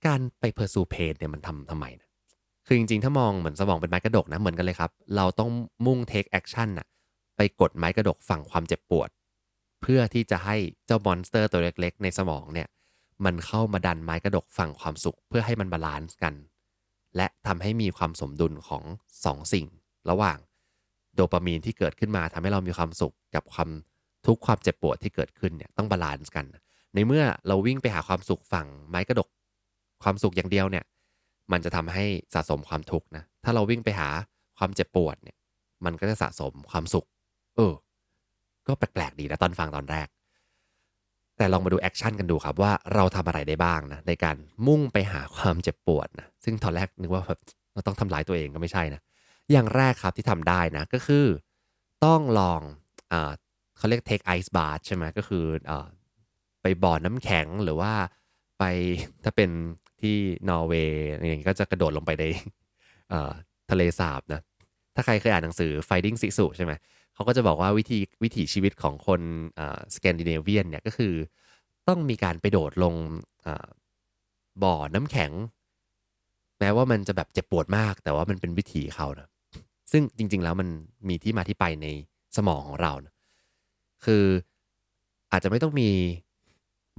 [0.06, 2.08] การไป pursue pain เนี่ยมันทำทำไมนะ
[2.66, 5.52] คือจริงๆ ถ้ามองเหมือนสมองเป็นไม้กระดกนะ เหมือนกันเลยครับ เราต้อง
[5.86, 6.88] มุ่ง take action นะ
[7.38, 9.10] ไปกดไม้กระดกฝั่งความเจ็บปวด
[9.82, 10.56] เพื่อที่จะให้
[10.86, 12.68] เจ้ามอนสเตอร์ตัวเล็กๆ ในสมองเนี่ย
[13.26, 16.34] มันเข้ามาดันไม้กระดกฝั่งความสุข เพื่อให้มันบาลานซ์กัน
[17.18, 19.66] และทำให้มีความสมดุลของ2สสิ่ง
[20.10, 20.38] ระหว่าง
[21.16, 23.70] โดปามีนที่เกิดขึ้นมาทำให้เรามีความสุขกับความ
[24.26, 26.46] ทุกความเจ็บปวดที่เกิดขึ้นเนี่ยต้องบาลานซ์กัน
[26.94, 29.30] ในเมื่อเราวิ่งไปหาความสุขฝั่งไม้กระดก
[30.04, 30.86] ความสุขอย่างเดียวเนี่ย
[31.52, 34.10] มันจะทำให้สะสมความทุกข์นะ ถ้าเราวิ่งไปหา
[34.58, 35.38] ความเจ็บปวดเนี่ย
[35.86, 37.06] มันก็จะสะสมความสุข
[37.56, 37.74] เออ
[38.68, 40.08] ก็แปลกๆดีนะตอนฟังตอนแรก
[41.38, 44.36] แต่ลองมาดู action กันดูครับว่าเราทำอะไรได้บ้างนะในการ
[44.68, 47.40] มุ่งไปหาความเจ็บปวดนะซึ่งตอนแรกนึกว่าแบบ
[47.74, 49.02] เราต้องทำร้ายตัวเองก็ไม่ใช่นะ
[49.52, 51.26] อย่างแรกครับที่ทำได้นะก็คือ
[52.06, 52.62] ต้องลอง
[53.12, 53.32] อ่า
[53.78, 55.88] เขาเรียก take ice bath ใช่ไหมก็คืออ่า
[56.62, 57.92] ไปบ่อน้ำแข็งหรือว่า
[58.60, 58.64] ไป
[59.24, 59.50] ถ้าเป็น
[60.02, 60.16] ที่
[60.50, 62.24] นอร์เวย์อย่างนี้ก็จะกระโดดลงไปใน
[63.72, 64.42] ทะเลสาบนะ
[64.96, 66.74] ถ้าใครเคยอ่านหนังสือ Finding Sisu ใช่ไหม
[67.16, 69.22] เขาก็จะบอกว่าวิธีวิถีชีวิตของคน
[69.96, 71.14] สแกนดิเนเวียนเนี่ยก็คือ
[71.88, 72.96] ต้องมีการไปโดดลง
[74.64, 75.32] บ่อน้ำแข็ง
[76.60, 79.28] แม้ว่ามันจะแบบเจ็บปวดมาก แต่ว่ามันเป็นวิถีเขานะ
[79.92, 80.70] ซึ่งจริง ๆ แล้วมัน
[81.10, 81.88] มีที่มาที่ไปใน
[82.38, 83.14] สมองของเรานะ
[84.06, 84.24] คือ
[85.32, 85.90] อาจจะไม่ต้องมี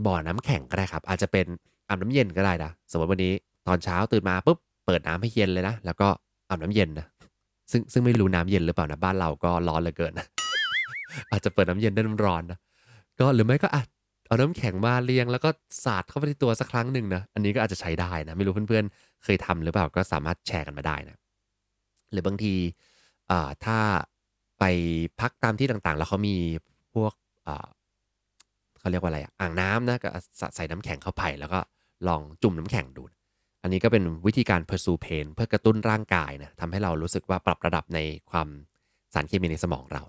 [0.07, 1.47] บ่อน้ำแข็งก็ได้ครับ อาจจะเป็น
[1.89, 3.33] อาบน้ำเย็นก็ได้นะสมมติวันนี้
[3.67, 6.09] ตอนเช้าตื่นมาปุ๊บเปิดน้ำให้เย็นเลยนะแล้วก็
[6.49, 7.07] อาบน้ำเย็นนะ
[7.71, 10.27] ซึ่งซึ่งไม่รู้น้ำเย็นหรือเปล่านะบ้านเราก็ร้อนเหลือเกินนะ
[11.31, 12.59] อาจจะเปิดน้ำเย็นได้น้ำร้อนนะ
[13.19, 13.87] ก็หรือไม่ก็อาจ
[14.29, 15.51] เอาน้ำแข็งมาเรียง แล้วก็
[15.85, 21.17] สาดเข้าไปที่ตัวสักครั้งหนึ่งนะอันนี้ก็อาจจะใช้ได้นะไม่รู้เพื่อนๆ เคยทำหรือเปล่าก็สามารถแชร์กันมาได้นะ
[22.13, 22.55] หรือบางที
[23.31, 23.79] อ่าถ้า
[24.59, 24.65] ไป
[25.21, 26.37] พักตามที่ต่างๆ แล้วเขามี
[26.95, 27.13] พวก
[27.47, 27.67] อ่า
[28.79, 30.09] เขาเรียกว่าอะไรอ่างน้ำนะก็
[30.57, 31.61] ใส่น้ำแข็งเข้าไปแล้วก็
[32.09, 33.03] ลองจุ่มน้ำแข็งดู
[33.67, 37.99] อันนี้ก็เป็นวิธีการ pursue pain เพื่อกระตุ้นร่างกายนะทำให้เรารู้สึกว่าปรับระดับใน
[38.31, 38.49] ความ
[39.15, 40.03] สารเคมีในสมองเรา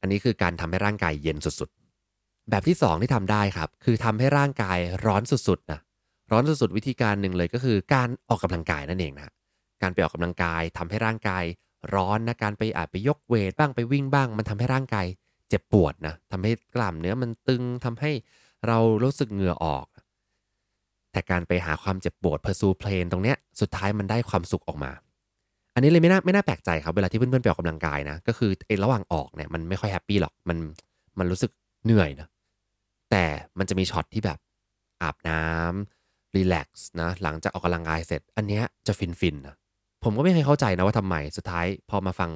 [0.00, 5.80] อันนี้คือการทำให้ร่างกายเย็นสุดๆ แบบที่ 2 ที่ทำได้ครับ คือทำให้ร่างกายร้อนสุดๆนะ
[6.32, 9.32] ร้อนสุดๆ วิธีการหนึ่งเลยก็คือการออกกำลังกายนั่นเองนะ
[9.82, 11.44] การไปออกกำลังกายทำให้ร่างกาย
[11.94, 15.06] ร้อนนะการไปอาจไปยกเวทบ้างไปวิ่งบ้าง มันทำให้ร่างกาย
[15.48, 18.10] เจ็บปวดนะทำให้กล้ามเนื้อมันตึงทำให้
[18.66, 19.86] เรารู้สึกเหงื่อออก
[21.18, 24.90] แต่การไปหาความเจ็บปวด pursue pain ตรงเนี้ยสุดท้ายมันได้ความสุขออกมา
[25.74, 30.58] อันนี้เลยไม่น่าไม่น่าแปลกใจครับเวลาที่เพื่อนๆไปออกกำลังกายนะก็คือไอ้ระหว่างออกเนี่ยมันไม่ค่อย happy หรอกมัน
[31.18, 31.50] มันรู้สึก
[31.84, 32.28] เหนื่อยนะ
[33.10, 33.24] แต่
[33.58, 34.38] มันจะมีช็อตที่แบบ
[35.02, 39.56] อาบน้ำ relax นะหลังจากออกกำลังกายเสร็จ อันเนี้ยจะฟินฟินนะ
[40.04, 42.30] ผมก็ไม่เคยเข้าใจนะว่าทำไมสุดท้ายพอมาฟัง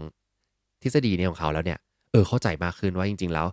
[0.82, 1.78] ทฤษฎีนี้ของเขาแล้วเนี่ย
[2.12, 3.46] เออเข้าใจมากขึ้นว่าจริง ๆ แล้ว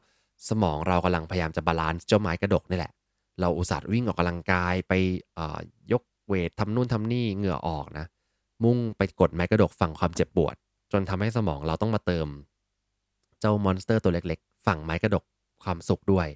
[0.49, 2.91] สมองเรากำลังพยายามจะบาลานซ์เจ้าไม้กระดกนี่แหละ
[3.39, 4.93] เราอุตส่าห์วิ่งออกกำลังกายไป
[5.91, 8.05] ยกเวททำนู่นทำนี่เหงื่อออกนะ
[8.63, 10.55] มุ่งไปกดไม้กระดกฝั่งความเจ็บปวด
[10.91, 12.27] จนทำให้สมองเราต้องมาเติม
[13.39, 15.23] เจ้ามอนสเตอร์ตัวเล็กๆ ฝั่งไม้กระดก
[15.63, 16.27] ความสุขด้วย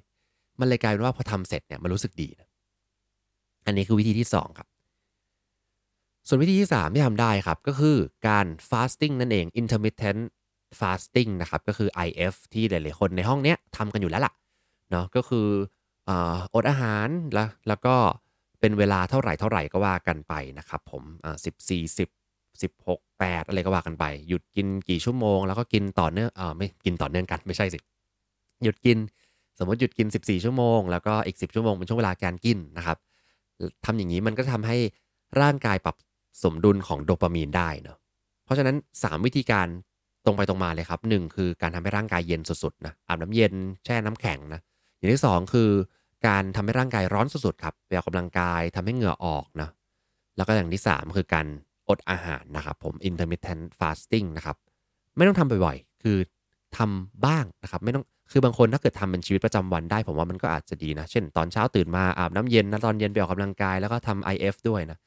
[0.60, 2.48] มันเลยกลายเป็นว่าพอทำเสร็จเนี่ยมันรู้สึกดีนะ
[3.66, 4.68] อันนี้คือวิธีที่ 2 ครับ
[6.28, 10.22] ส่วนวิธีที่ 3 ที่ทำได้ครับ ก็คือการ fasting นั่นเอง intermittent
[10.80, 14.34] fasting นะครับ ก็คือ IF ที่หลายๆคนในห้องเนี้ยทำกันอยู่แล้วล่ะ
[14.92, 15.48] เนาะก็คือ
[16.54, 17.96] อดอาหารแล้วแล้วก็
[18.60, 21.04] เป็นเวลาเท่าไหร่เท่าไหร่ก็ว่ากันไปนะครับผม
[21.46, 22.10] สิบสี่สิบ
[22.62, 27.80] สิบหกแปดอะไรก็ว่ากันไป หยุดกินกี่ชั่วโมง แล้วก็กินต่อเนื่องเออไม่กินต่อเนื่องกันไม่ใช่สิ
[28.64, 28.98] หยุดกิน
[29.60, 32.98] สมมติหยุดกิน 14 ชั่วโมง แล้วก็อีก 10 ชั่วโมงเป็นช่วงเวลาการกินนะครับ
[33.86, 34.78] ทำอย่างนี้มันก็ทำให้
[35.42, 35.96] ร่างกายปรับ
[36.44, 37.98] สมดุลของโดปามีนได้เนาะ
[38.46, 39.68] เพราะฉะนั้น 3 วิธีการ
[40.26, 43.54] ตรงไปตรงมาเลยครับหนึ่งคือการทำให้ร่างกายเย็นสุดๆนะอาบน้ำเย็น
[43.86, 44.62] แช่น้ำแข็งนะ
[45.04, 45.70] อย่างที่ 2 คือ
[46.28, 49.70] การทำให้ร่างกายร้อนสุดๆครับไปออกกำลังกายทำให้เหงื่อออกนะ
[50.38, 51.48] แล้วก็อย่างที่ 3 คือการ
[51.90, 54.56] อดอาหารนะครับผม intermittent fasting นะครับ
[55.18, 56.18] ไม่ต้องทำบ่อยๆ คือ
[56.78, 64.98] ทำบ้างนะครับ ไม่ต้องคือบางคนถ้าเกิดทำเป็นชีวิตประจำวันได้ ผมว่ามันก็อาจจะดีนะ เช่น ตอนเช้าตื่นมาอาบน้ำเย็นนะตอนเย็นไปออกกำลังกายแล้วก็ทำ IF ด้วยนะ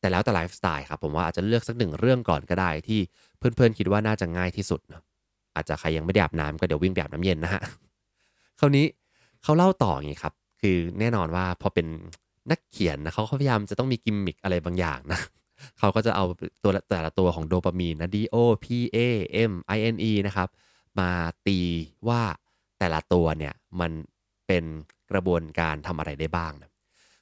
[0.00, 3.00] แต่แล้วแต่ไลฟ์สไตล์ครับผมว่าอาจจะเลือกสักหนึ่งเรื่องก่อนก็ได้ที่
[3.38, 5.02] เพื่อนๆคิดว่าน่าจะง่ายที่สุดนะ
[5.56, 7.62] อาจจะใครยังไม่ได้อาบน้ำก็เดี๋ยววิ่งไปอาบน้ำเย็นนะฮะ
[8.60, 8.86] คราวนี้
[9.42, 11.86] เขาเล่าต่ออย่างนี้ครับ คือแน่นอนว่าพอเป็น
[12.50, 15.20] นักเขียนนะเขาพยายามจะต้องมีกิมมิคอะไรบางอย่างนะ
[15.78, 16.24] เขาก็จะเอา
[16.62, 18.98] ตัวแต่ละตัวของโดปามีนนะ D O P A
[19.50, 20.48] M I N E นะครับ
[20.98, 21.10] มา
[21.46, 21.58] ตี
[22.08, 22.22] ว่า
[22.78, 23.92] แต่ละตัวเนี่ยมัน
[24.46, 24.64] เป็น
[25.10, 26.70] กระบวนการทำอะไรได้บ้างนะ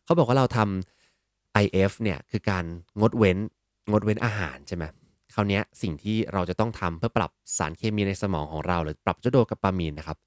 [0.05, 2.64] เขาบอกว่าเราทำ IF เนี่ยคือการ
[3.00, 3.38] งดเว้น
[3.90, 4.85] งดเว้นอาหารใช่ไหม
[5.35, 10.18] คราวนี้สิ่งที่เราจะต้องทำเพื่อปรับสารเคมีในสมองของเรา หรือปรับเจ้าโดปามีนนะครับ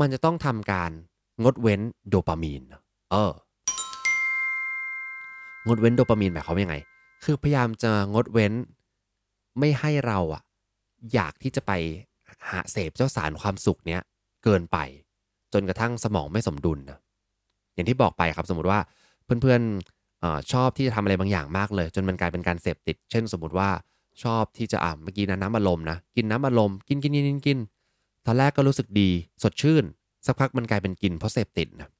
[0.00, 0.90] มันจะต้องทำการ
[1.44, 2.62] งดเว้นโดปามีน
[3.10, 3.32] เออ
[5.66, 6.76] งดเว้นโดปามีนหมายความว่ายังไง
[7.24, 8.52] คือพยายามจะงดเว้น
[9.58, 10.42] ไม่ให้เราอะ
[11.14, 11.72] อยากที่จะไป
[12.50, 14.00] หาเสพเจ้าสารความสุขเนี้ย
[14.44, 14.78] เกินไป
[15.52, 16.98] จนกระทั่งสมองไม่สมดุลนะ
[17.74, 18.80] อย่างที่บอกไปครับสมมติว่า
[19.24, 23.68] เพื่อนๆอชอบที่จะทำอะไรบางอย่างมากเลย จนมันกลายเป็นการเสพติด เช่น สมมติว่า
[24.22, 27.58] ชอบที่จะอ่าเมื่อกี้นะน้ำอารมณ์นะกินน้ำอารมณ์กินกินกินกินกิน
[28.26, 29.10] ตอนแรกก็รู้สึกดี
[29.42, 29.84] สดชื่น
[30.26, 31.90] สักพักมันกลายเป็นกินเพราะเสพติดนะ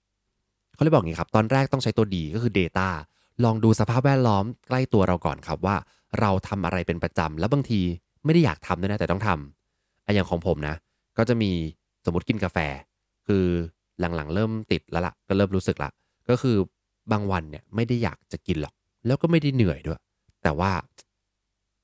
[0.74, 2.88] เขาเลยบอกอย่างนี้ครับ ตอนแรกต้องใช้ตัวดีก็คือ Data
[3.44, 5.76] ลองดูสภาพแวดล้อมใกล้ตัวเราก่อนครับว่า
[6.20, 7.80] เราทำอะไรเป็นประจำแล้วบางที
[8.24, 10.74] ไม่ได้อยากทำด้วยนะแต่ต้องทำไอ้อย่างของผมนะ
[11.18, 11.50] ก็จะมี
[12.04, 12.58] สมมติกินกาแฟ
[13.26, 13.44] คือ
[14.00, 15.90] หลังๆ เริ่มติดแล้วละ่ะ ก็เริ่มรู้สึกละ
[16.30, 16.56] ก็คือ
[17.12, 18.74] บางวันเนี่ยไม่ได้อยากจะกินหรอก
[19.06, 20.00] แล้วก็ไม่ได้เหนื่อยด้วย
[20.42, 20.70] แต่ว่า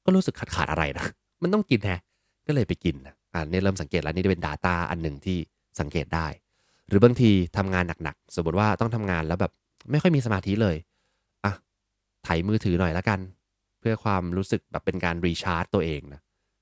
[0.04, 1.06] ก็รู้สึกขาดขาดอะไรนะ
[1.42, 2.00] มันต้องกินแฮะ
[2.46, 5.38] ก็เลยไปกินนะอ่านี่เริ่มสังเกตแล้วนี่เป็น Data อันหนึ่งที่
[5.80, 6.26] สังเกตได้
[6.88, 9.52] หรือบางทีทำงานหนักๆ สมมติว่าต้องทำงานแล้วแบบ
[9.90, 10.76] ไม่ค่อยมีสมาธิเลย
[11.44, 11.52] อะ
[12.26, 13.20] ถ่ายมือถือหน่อยละกัน
[13.80, 16.20] เพื่อความรู้สึกแบบเป็นการ recharge ตัวเองนะ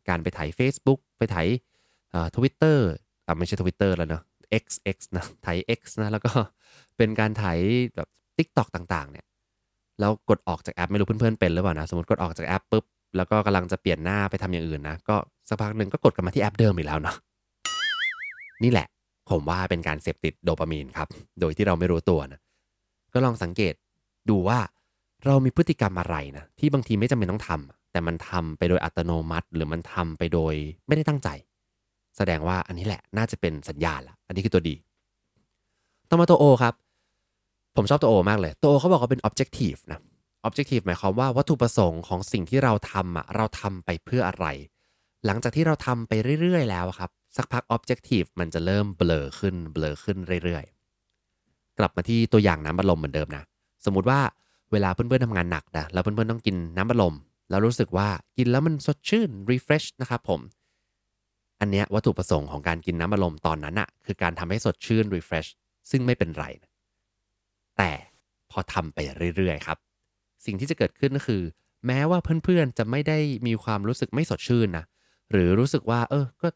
[0.08, 1.46] การไปถ่าย Facebook ไปถ่าย
[2.36, 2.86] ทวิตเตอร์
[3.26, 4.22] อ่าไม่ใช่ทวิตเตอร์แล้วเนาะ
[4.62, 4.64] X
[4.96, 6.32] X นะถ่าย X นะแล้วก็
[6.96, 7.58] เป็นการถ่าย
[7.96, 9.26] แบบ TikTok ต่างๆ เนี่ย
[10.00, 12.84] แล้วกดออกจากแอปไม่รู้เพื่อนๆเป็นหรือเปล่านะสมมติกดออกจากแอปปุ๊บ
[13.16, 15.16] แล้วก็กำลังจะเปลี่ยนหน้าไปทำอย่างอื่นนะ ก็
[15.48, 17.16] สักพักหนึ่งก็กดกลับมาที่แอปเดิมอีกแล้วเนาะ
[18.64, 18.86] นี่แหละ
[19.30, 21.08] ผมว่าเป็นการเสพติดโดปามีนครับ
[21.40, 22.40] โดยที่เราไม่รู้ตัวนะ
[23.12, 23.74] ก็ลองสังเกต
[24.30, 24.58] ดูว่า
[25.24, 30.54] เรามีพฤติกรรมอะไรนะ ที่บางทีไม่จำเป็นต้องทำแต่มันทำไปโดยอัตโนมัติ หรือมันทำไปโดย
[30.86, 31.28] ไม่ได้ตั้งใจ
[32.16, 34.74] แสดงว่าอันนี้แหละน่าจะเป็นสัญญาณละอันนี้คือตัวดี
[36.08, 36.74] ต่อมาตัวโอครับ
[37.76, 40.00] ผมชอบตัวโอมากเลย ตัวโอเขาบอกว่าเป็น objective นะ
[40.48, 44.46] objective หมายความว่าวัตถุประสงค์ของสิ่งที่เราทำอะเราทำไปเพื่ออะไร
[45.26, 53.44] หลังจากที่เราทำไปเรื่อย ๆ แล้วครับ สักพัก objective มันจะเริ่มเบลอขึ้นเบลอขึ้นเรื่อยๆ กลับมาที่ตัวอย่างน้ำบัลลมเหมือนเดิมนะ
[53.84, 54.20] สมมติว่า
[54.72, 57.14] เวลาเพื่อนๆทำงานหนักนะแล้วเพื่อนๆต้องกินน้ำบัลลม
[57.50, 60.40] แล้วรู้สึกว่ากินแล้วมันสดชื่น refresh นะครับผม
[61.60, 65.48] อันเนี้ยวัตถุประสงค์ของการกินน้ำบัลลมตอนนั้นอะคือการทำให้สดชื่น refresh
[65.90, 66.70] ซึ่งไม่เป็นไรนะ
[67.78, 67.92] แต่
[68.50, 68.98] พอทำไป
[69.36, 69.78] เรื่อยๆครับ
[70.46, 71.42] สิ่งที่จะเกิดขึ้นก็คือ
[71.86, 74.84] แม้ว่าเพื่อนๆจะไม่ได้มีความรู้สึกไม่สดชื่นนะ
[75.30, 76.48] หรือรู้สึกว่า เออก็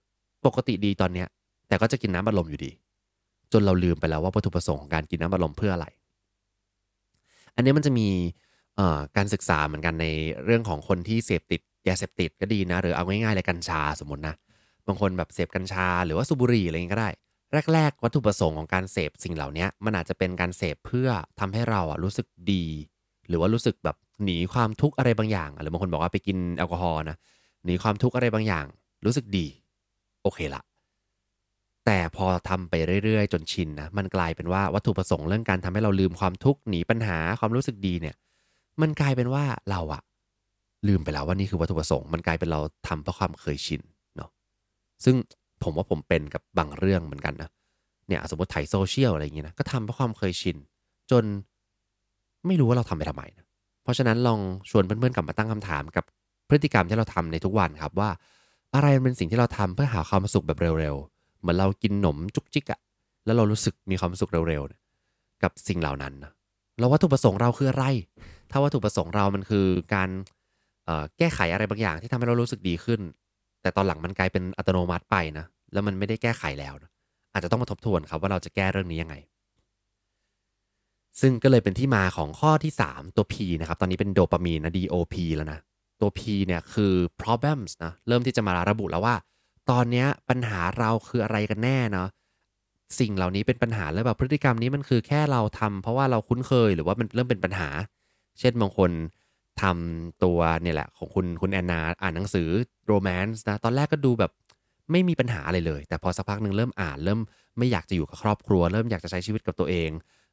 [0.46, 1.28] ปกติดีตอนเนี้ย
[1.68, 2.70] แต่ก็จะกินน้ำบัลลมอยู่ดี
[3.52, 5.86] จนเราลืมไปแล้วว่าวัตถุประสงค์ของการกินน้ำบัลลมเพื่ออะไร
[7.54, 8.08] อันนี้มันจะมี
[9.16, 10.06] การศึกษาเหมือนกันใน
[10.44, 14.34] เรื่องของคนที่เสพติดยาเสพติดก็ดีนะ หรือเอาง่ายๆเลยกัญชาสมมตินะ
[14.86, 17.10] บางคนแบบเสพกัญชาหรือว่าสูบุรี่อะไรเงี้ก็ได้
[17.72, 21.08] แรก ๆ วัตถุประสงค์ของการเสพสิ่งเหล่านี้มันอาจจะเป็นการเสพเพื่อ
[21.40, 22.64] ทำให้เราอะรู้สึกดี
[23.28, 27.16] หรือว่ารู้สึกแบบหนีความทุกข์อะไรบางอย่างหรือบางคนบอกว่าไปกินแอลกอฮอล์นะ
[27.64, 28.66] หนีความทุกข์อะไรบางอย่าง
[29.04, 29.46] รู้สึกดี
[30.22, 30.62] โอเคละ
[31.86, 38.16] แต่พอทำไปเรื่อยๆ จนชินนะ มันกลายเป็นว่าวัตถุประสงค์เรื่องการทำให้เราลืมความทุกข์หนีปัญหาความรู้สึกดีเนี่ย
[38.80, 40.02] มันกลายเป็นว่าเราอะ
[40.88, 43.82] ลืมไปแล้วว่านี่คือวัตถุประสงค์ มันกลายเป็นเราทำเพราะความเคยชิน
[44.16, 44.30] เนาะ
[45.04, 45.16] ซึ่ง
[45.62, 47.50] ผมว่าผมเป็นกับบางเรื่องเหมือนกันนะ
[48.08, 50.56] เนี่ยสมมติถ่ายโซเชียลอะไรอย่างเงี้ยนะ ก็ทำเพราะความเคยชิน
[51.10, 51.24] จน
[52.46, 53.46] ไม่รู้ว่าเราทำไปทำไมนะ
[53.82, 56.04] เพราะฉะนั้นลองชวนเพื่อนๆกลับมาตั้งคำถามกับ
[56.48, 58.10] พฤติกรรมที่เราทำในทุกวันครับว่า
[58.74, 62.80] อะไรเป็นสิ่งที่เราทำเพื่อหาความสุขแบบเร็วๆ เหมือนเรากินหนมจุกจิกอะ
[63.24, 66.32] แล้วเรารู้สึกมีความสุขเร็วๆ กับสิ่งเหล่านั้นนะ
[66.78, 67.84] แล้ววัตถุประสงค์เราคืออะไร
[68.50, 70.08] ถ้าวัตถุประสงค์เรามันคือการ
[71.18, 73.00] แก้ไขอะไรบางอย่างที่ทำให้เรารู้สึกดีขึ้น
[73.62, 76.90] แต่ตอนหลังมันกลายเป็นอัตโนมัติไปนะ แล้วมันไม่ได้แก้ไขแล้วนะ
[77.32, 79.16] อาจจะต้องมาทบทวนครับว่าเราจะแก้เรื่องนี้ยังไง
[81.20, 85.60] ซึ่งก็เลยเป็นที่มาของข้อที่ 3 ตัว P นะครับ ตอนนี้เป็นโดปามีนนะ DOP แล้วนะ
[86.00, 89.16] ตัว P เนี่ยคือ problems นะ เริ่มที่จะมาระบุแล้วว่า
[89.70, 92.08] ตอนนี้ปัญหาเราคืออะไรกันแน่เนาะ
[92.98, 97.68] สิ่งเหล่านี้เป็นปัญหาแล้วแบบพฤติกรรมนี้มันคือแค่เราทำเพราะว่าเราคุ้นเคยหรือว่ามันเริ่มเป็นปัญหา
[98.40, 98.90] เช่นบางคน
[99.62, 102.48] ทำตัวเนี่ยแหละของคุณคุณแอนนาอ่านหนังสือ
[102.86, 104.32] โรแมนต์นะ ตอนแรกก็ดูแบบ
[104.90, 107.20] ไม่มีปัญหาอะไรเลย แต่พอสักพักหนึ่งเริ่มอ่าน เริ่ม
[107.58, 109.90] ไม่อยากจะอยู่กับครอบครัว เริ่มอยากจะใช้ชีวิตกับตัวเอง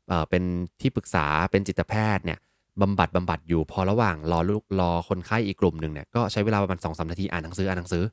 [0.08, 0.44] เอ่อเป็น
[0.82, 2.40] ที่ปรึกษาเป็นจิตแพทย์เนี่ย
[2.82, 8.04] บำบัดบำบัดอยู่พอระหว่างรอลูกรอคนไข้อีกกลุ่มหนึ่งเนี่ยก็ใช้เวลาประมาณสองสามนาทีอ่านหนังสืออ่านหนังสือ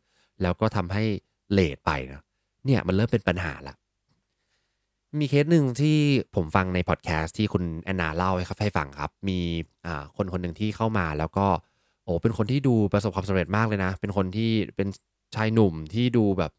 [0.42, 1.02] แล้วก็ทำให้
[1.52, 2.22] เลทไปนะ
[2.64, 3.74] เนี่ยมันเริ่มเป็นปัญหาละ
[5.20, 5.98] มีเคสหนึ่งที่
[6.34, 9.38] ผมฟังในพอดแคสต์ที่คุณแอนนาเล่าให้ให้ฟังครับ มี
[9.86, 11.46] อ่าคนคนหนึ่งที่เข้ามาแล้วก็
[12.04, 14.88] โอ้เป็นคนที่ดูประสบความสำเร็จมากเลยนะ เป็นคนที่เป็น
[15.34, 16.52] ชายหนุ่มที่ดูแบบ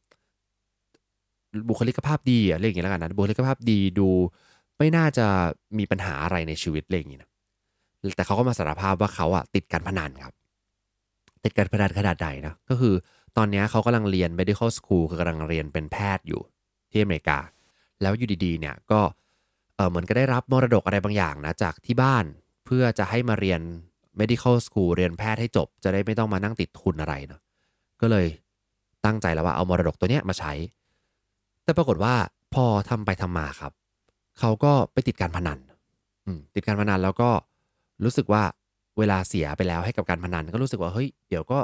[1.70, 4.10] บุคลิกภาพดีอะเรียกอย่างนี้แล้วกันนะบุคลิกภาพดีดู
[4.78, 5.28] ไม่น่าจะ
[5.78, 7.30] มีปัญหาอะไรในชีวิตเรียกอย่างนี้นะ
[8.16, 10.34] แต่เขาก็มาสารภาพว่าเขาอะติดการพนันครับ
[11.44, 12.96] ติดการพนันขนาดใดนะก็คือ
[13.38, 16.42] ตอนนี้เขากำลังเรียน medical school คือกำลังเรียนเป็นแพทย์อยู่
[16.92, 17.38] ที่อเมริกา
[18.02, 19.00] แล้วอยู่ดีๆเนี่ยก็
[19.76, 22.26] เออเหมือนก็ได้รับมรดกอะไรบางอย่างนะจากที่บ้าน
[22.66, 23.62] เพื่อจะให้มาเรียน
[24.20, 27.42] medical school เรียนแพทย์ให้จบ จะได้ไม่ต้องมานั่งติดทุนอะไรเนาะ
[28.02, 28.28] ก็เลย
[29.06, 30.54] ตั้งใจแล้วว่าเอามรดกตัวเนี้ยมาใช้
[31.64, 32.14] แต่ปรากฏว่า
[32.54, 33.72] พอทำไปทำมาครับ
[34.40, 35.60] เขาก็ไปติดการพนัน
[36.26, 37.30] อืติดการพนันแล้วก็
[38.04, 38.44] รู้สึกว่า
[38.98, 41.60] เวลาเสียไปแล้วให้กับการพนันก็รู้สึกว่าเฮ้ยเดี๋ยวก็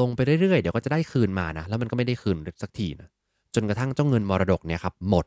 [0.00, 3.08] ลงไปเรื่อยๆเดี๋ยวก็จะได้คืนมานะแล้วมันก็ไม่ได้คืนสักทีนะ
[3.54, 5.26] จนกระทั่งเจ้าเงินมรดกเนี่ยครับหมด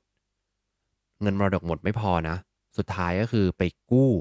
[1.21, 2.35] เงินมรดกหมดไม่พอนะ
[2.77, 4.11] สุดท้ายก็คือไปกู้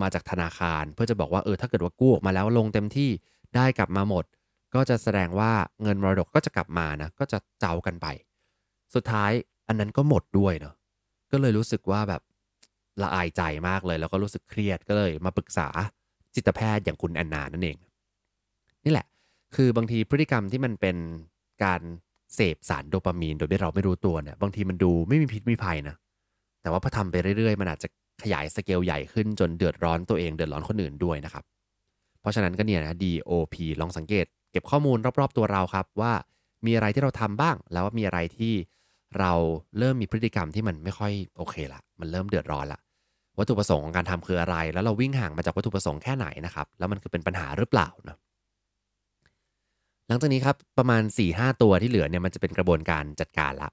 [0.00, 3.10] มาจากธนาคาร เพื่อจะบอกว่าเออถ้าเกิดว่ากู้ออกมาแล้วลงเต็มที่
[3.56, 4.24] ได้กลับมาหมด
[4.74, 8.06] ก็จะแสดงว่าเงินมรดกก็จะกลับมานะก็จะเจ้ากันไป
[8.94, 9.30] สุดท้าย
[9.68, 10.74] อันนั้นก็หมดด้วยเนาะ
[11.30, 12.22] ก็เลยรู้สึกว่าแบบ
[13.02, 15.68] ละอายใจมากเลย แล้วก็รู้สึกเครียดก็เลยมาปรึกษา
[16.34, 17.76] จิตแพทย์อย่างคุณแอนนานั่นเอง
[18.84, 19.06] นี่แหละ
[19.54, 20.96] คือบางทีพฤติกรรมที่มันเป็น
[21.64, 21.80] การ
[22.34, 25.96] เสพสารโดปามีน โดยที่เราไม่รู้ตัวเนี่ยบางทีมันดูไม่มีพิษมีภัยนะ
[26.62, 27.88] แต่ว่าพอทำไปเรื่อยๆ มันอาจจะ
[28.22, 31.44] ขยายสเกลใหญ่ขึ้นจนเดือดร้อนตัวเองเดือดร้อนคนอื่นด้วยนะครับ
[32.20, 36.12] เพราะฉะนั้นก็เนี่ยนะ DOP ลองสังเกต เก็บข้อมูลรอบๆตัวเราครับว่า
[36.66, 38.54] มีอะไรที่เราทำบ้าง แล้วมีอะไรที่
[39.18, 39.32] เรา
[39.78, 42.80] เริ่มมีพฤติกรรมที่มันไม่ค่อยโอเคละ มันเริ่มเดือดร้อนละ
[43.38, 48.18] วัตถุประสงค์ของการทำคืออะไร แล้วเราวิ่งห่างมาจากวัตถุประสงค์แค่ไหนนะครับ แล้วมันคือเป็นปัญหาหรือเปล่าเนาะ
[50.08, 53.70] หลังจากนี้ครับประมาณ4ี่ห้าตัวที่เหลือเนี่ยมันจะเป็นกระบวนการจัดการละ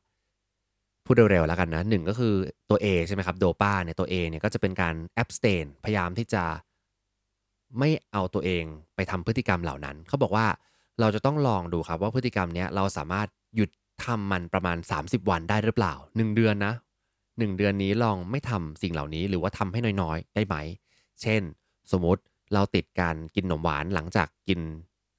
[1.06, 2.34] พูดเร็วๆแล้วกันนะหนึ่งก็คือ
[2.70, 6.44] ตัว A ใช่ไหมครับโดปาเนี่ยตัว A เนี่ยก็จะเป็นการ abstain พยายามที่จะ
[7.80, 8.64] ไม่เอาตัวเอง
[8.96, 10.48] ไปทำพฤติกรรมเหล่านั้น เขาบอกว่า
[11.00, 13.70] เราจะต้องลองดูครับว่าพฤติกรรมเนี้ยเราสามารถหยุด
[14.06, 16.74] ทำมันประมาณ 30 วันได้หรือเปล่า 1 เดือนนะ
[17.18, 20.56] 1 เดือนนี้ลองไม่ทำสิ่งเหล่านี้หรือว่าทำให้น้อยๆ ได้ไหม
[21.22, 21.42] เช่น
[21.92, 22.22] สมมติ
[22.54, 24.60] เราติดการกินขนมหวานหลังจากกิน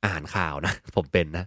[0.02, 1.44] อาหารข้าวนะ ผมเป็นนะ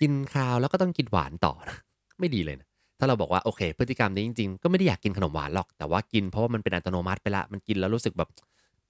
[0.00, 1.76] กินข้าวแล้วก็ต้องกินหวานต่อนะ
[2.18, 2.66] ไม่ดีเลยนะ
[2.98, 8.28] ถ้าเราบอกว่าโอเค พฤติกรรมนี้จริงๆ ก็ไม่ได้อยากกินขนมหวานหรอก แต่ว่ากินเพราะว่ามันเป็นอัตโนมัติไปละ มันกินแล้วรู้สึกแบบ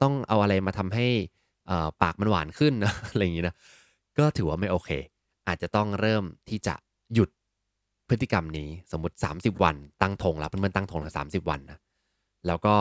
[0.02, 1.06] ต้องเอาอะไรมาทำให้
[2.02, 3.54] ปากมันหวานขึ้นนะอะไรอย่างนี้นะ
[4.18, 4.90] ก็ถือว่าไม่โอเค
[5.48, 6.74] อาจจะต้องเริ่มที่จะ
[7.14, 7.28] หยุด
[8.08, 11.78] พฤติกรรมนี้สมมติ 30 วัน ตั้งธงแล้วเพื่อนๆตั้งธงละสาวันนะ
[12.46, 12.74] แล้วก็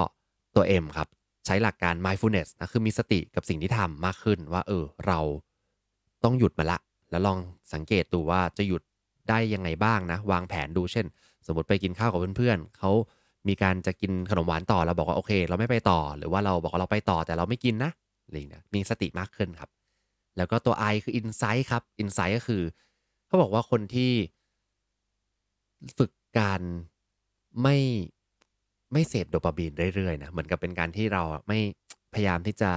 [0.55, 1.07] ตัว M ครับ
[1.45, 5.19] ใช้หลักการ mindfulness นะคือมีสติกับสิ่งที่ทำมากขึ้นว่า เออ เรา
[6.23, 6.77] ต้องหยุดมาละ
[7.11, 7.39] แล้วลอง
[7.73, 8.81] สังเกตดูว่าจะหยุด
[9.29, 11.05] ได้ยังไงบ้างนะ วางแผนดูเช่น
[11.47, 12.91] สมมติไปกินข้าวกับเพื่อนๆเขา
[13.47, 17.91] มีการจะกินขนมหวานต่อเราบอกว่าโอเค เราไม่ไปต่อ หรือว่าเราบอกว่าเราไปต่อแต่เราไม่กินนะ
[18.25, 19.69] อะไรอย่างเงี้ยมีสติมากขึ้นครับ
[20.37, 22.61] แล้วก็ตัว I คือ insight ครับ insight ก็คือ
[23.29, 24.11] เขาบอกว่าคนที่
[25.97, 26.61] ฝึกการ
[27.63, 27.77] ไม่
[28.93, 31.59] ไม่เสพโดปามีนเรื่อยๆนะเหมือนกับเป็นการที่เราไม่
[32.13, 32.71] พยายามที่จะ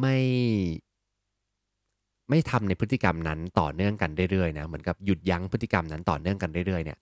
[0.00, 0.16] ไม่
[2.30, 6.98] ไม่ทำในพฤติกรรมนั้นต่อเนื่องกันเรื่อยๆนะเหมือนกับหยุดยั้งพฤติกรรมนั้นต่อเนื่องกันเรื่อยๆเนี่ย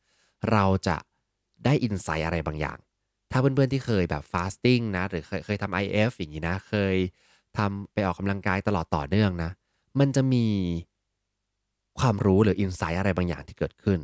[0.53, 0.97] เราจะ
[1.65, 2.79] ได้อินไซต์อะไรบางอย่าง
[3.31, 6.97] ถ้าเพื่อนๆที่เคยแบบฟาสติ้งนะหรือเคยเคยทำ IF อย่างนี้นะ เคย
[7.59, 9.51] ทำไปออกกำลังกายตลอดต่อเนื่องนะ
[10.01, 10.47] มันจะมี
[12.01, 13.99] ความรู้หรืออินไซต์อะไรบางอย่างที่เกิดขึ้น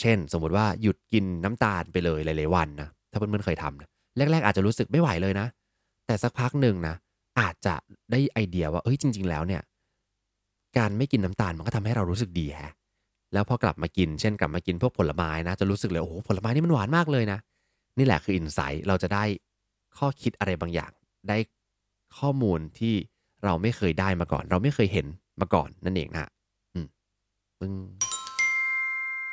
[0.00, 5.46] เช่น สมมุติว่าหยุดกินน้ำตาลไปเลยหลาย ๆ วันนะถ้าเพื่อนๆเคยทำนะแรก ๆ อาจจะรู้สึกไม่ไหวเลยนะ
[6.06, 6.94] แต่สักพักหนึ่งนะ
[7.40, 7.74] อาจจะ
[8.10, 9.62] ได้ไอเดียว่าเอ้ยจริง ๆ แล้วเนี่ย
[10.78, 12.74] การไม่กินน้ำตาลมันก็ทำให้เรารู้สึกดีแฮะ
[13.32, 17.38] แล้วพอกลับมากินเช่นกลับมากินพวกผลไม้นะจะรู้สึกเลยโอ้โหผลไม้นี่มันหวานมากเลยนะ
[17.98, 19.24] นี่แหละคืออินไซต์เราจะได้
[19.98, 20.92] ข้อคิดอะไรบางอย่าง
[21.28, 21.36] ได้
[22.18, 22.94] ข้อมูลที่
[23.44, 25.06] เราไม่เคยได้มาก่อน เราไม่เคยเห็น
[25.40, 26.28] มาก่อนนั่นเองนะ
[27.60, 27.74] ปึ้ง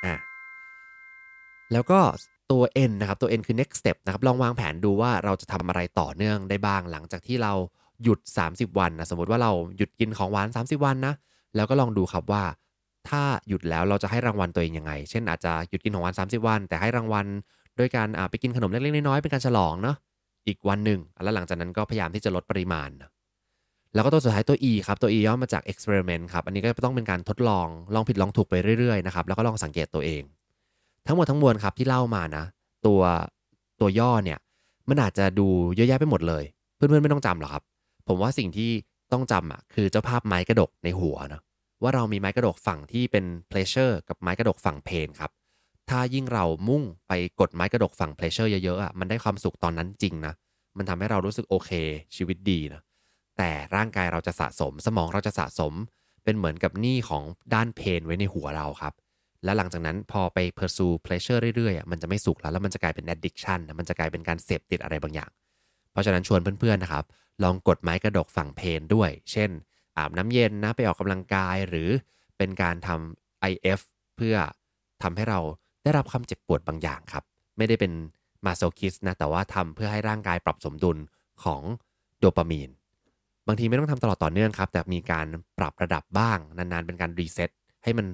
[0.06, 0.16] อะ
[1.74, 2.00] แล้วก็
[2.52, 7.54] ตัว N นะครับ ตัว N คือ next step นะครับ ลองวางแผนดูว่าเราจะทำอะไรต่อเนื่องได้บ้าง หลังจากที่เรา
[8.04, 11.14] หยุด 30 วันนะ สมมติว่าเราหยุดกินของหวาน 30 วันนะ
[11.56, 12.44] แล้วก็ลองดูครับว่า
[13.10, 17.26] ถ้าหยุดแล้วเราจะให้รางวัลตัวเองยังไง เช่นอาจจะหยุดกินของหวาน 30 วัน แต่ให้รางวัล
[17.80, 19.98] ด้วยการไปกินขนมเล็กๆน้อยๆเป็นการฉลองเนาะ
[20.48, 22.90] อีกวันหนึ่ง แล้วหลังจากนั้นก็พยายามที่จะลดปริมาณ
[23.94, 30.22] แล้วก็ตัวสุดท้ายตัว E ครับ ตัว E ย่อมาจาก experiment ครับ อันนี้ก็ต้องเป็นการทดลอง ลองผิดลองถูกไปเรื่อยๆนะครับ แล้วก็ลองสังเกตตัวเอง
[31.08, 32.44] ทั้งหมดทั้งมวลครับที่เล่ามานะ
[32.86, 33.02] ตัว
[33.80, 34.40] ตัวย่อเนี่ย
[34.90, 36.44] มันอาจจะดูเยอะแยะไปหมดเลย
[36.76, 37.64] เพื่อนๆไม่ต้องจำหรอกครับ
[38.08, 38.72] ผมว่าสิ่งที่
[39.14, 41.42] ต้องจำอะคือเจ้าภาพไม้กระดกในหัวนะ
[41.82, 45.32] ว่าเรามีไม้กระดกฝั่งที่เป็น pleasure กับไม้กระดกฝั่ง pain ครับ
[45.90, 50.34] ถ้ายิ่งเรามุ่งไปกดไม้กระดกฝั่ง pleasure เยอะๆอะ มันได้ความสุขตอนนั้นจริงนะ
[50.78, 51.72] มันทำให้เรารู้สึกโอเค
[52.16, 52.82] ชีวิตดีนะ
[53.38, 55.74] แต่ร่างกายเราจะสะสม สมองเราจะสะสม
[56.24, 58.94] เป็นเหมือนกับหนี้ของด้านเพนไว้ในหัวเราครับ
[59.44, 65.32] แล้วหลังจากนั้นพอไป pursue pleasure เรื่อยๆ มันจะไม่สุขแล้ว แล้วมันจะกลายเป็น addiction มันจะกลายเป็นการเสพติดอะไรบางอย่าง
[65.92, 67.06] เพราะฉะนั้นชวนเพื่อนๆนะครับ
[67.44, 69.50] ลองกดไม้กระดกฝั่งเพนด้วย เช่น
[69.98, 71.90] อาบน้ำเย็นนะไปออกกำลังกายหรือ
[72.38, 73.80] เป็นการทำ IF
[74.16, 74.36] เพื่อ
[75.04, 75.40] ทำให้เรา
[75.84, 77.24] ได้รับความเจ็บปวดบางอย่างครับ
[77.58, 77.92] ไม่ได้เป็น
[78.46, 80.98] masochist นะ แต่ว่าทำเพื่อให้ร่างกายปรับสมดุล
[81.44, 81.62] ของ
[82.20, 82.70] โดปามีน
[83.48, 85.28] บางทีไม่ต้องทำตลอดต่อเนื่องครับ แต่มีการ
[85.60, 87.50] ปรับระดับบ้าง นานๆ เป็นการ reset
[87.84, 88.08] ให้มัน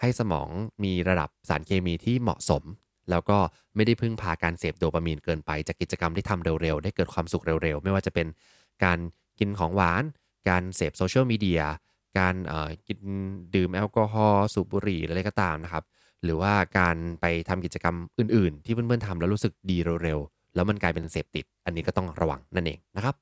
[0.00, 0.48] ให้สมอง
[0.84, 2.62] มีระดับสารเคมีที่เหมาะสม
[3.10, 3.38] แล้วก็
[3.76, 8.26] ไม่ได้พึ่งพาการเสพโดปามีนเกินไป จากกิจกรรมที่ทำเร็วๆ ได้เกิดความสุขเร็วๆ ไม่ว่าจะเป็น
[8.84, 8.98] การ
[9.38, 10.04] กินของหวาน
[10.48, 11.62] การเสพโซเชียลมีเดีย
[12.18, 12.34] การ
[12.88, 13.00] กิน
[13.54, 15.84] ดื่มแอลกอฮอล์สูบบุหรี่อะไรก็ตามนะครับ
[16.24, 23.14] หรือว่าการไปทำกิจกรรมอื่นๆ ที่เพื่อนๆทำแล้วรู้สึกดีเร็วๆแล้วมันกลายเป็นเสพติด อันนี้ก็ต้องระวังนั่นเองนะครับ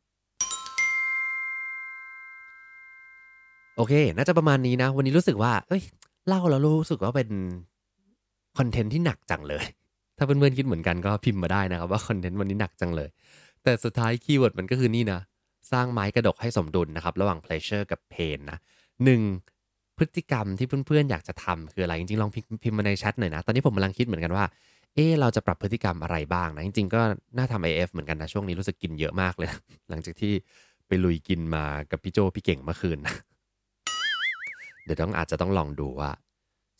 [3.78, 5.82] โอเค น่าจะประมาณนี้นะ วันนี้รู้สึกว่า เอ้ย
[6.28, 7.28] เล่าแล้วรู้สึกว่าเป็น
[8.58, 9.64] คอนเทนต์ที่หนักจังเลย
[10.16, 13.08] ถ้าเพื่อนๆคิดเหมือนกันก็พิมพ์มาได้นะครับว่าคอนเทนต์วันนี้หนักจังเลย
[13.62, 15.20] แต่สุดท้าย keyword มันก็คือนี่นะ
[15.72, 18.58] สร้างไม้กระดกให้สมดุลนะครับ ระหว่าง pleasure กับ pain นะ
[19.04, 19.20] หนึ่ง
[19.96, 22.30] พฤติกรรมที่เพื่อนๆอยากจะทำคืออะไร จริงๆ ลอง
[22.62, 24.44] พิมพ์มาในแชทหน่อยนะ ตอนนี้ผมกำลังคิดเหมือนกันว่า
[24.94, 27.00] เออเราจะปรับพฤติกรรมอะไรบ้างนะ จริงๆ ก็
[27.36, 29.48] น่าทำ IF เหมือนกันนะ ช่วงนี้รู้สึกกินเยอะมากเลย
[29.90, 30.32] หลังจากที่
[30.86, 32.98] ไปลุยกินมากับพี่โจพี่เก่งเมื่อคืน
[34.88, 36.10] เดี๋ยวต้องอาจจะต้องลองดูว่า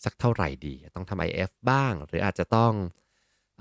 [0.05, 2.73] สักเท่าไหร่ดี ต้องทำ IF บ้าง หรืออาจจะต้อง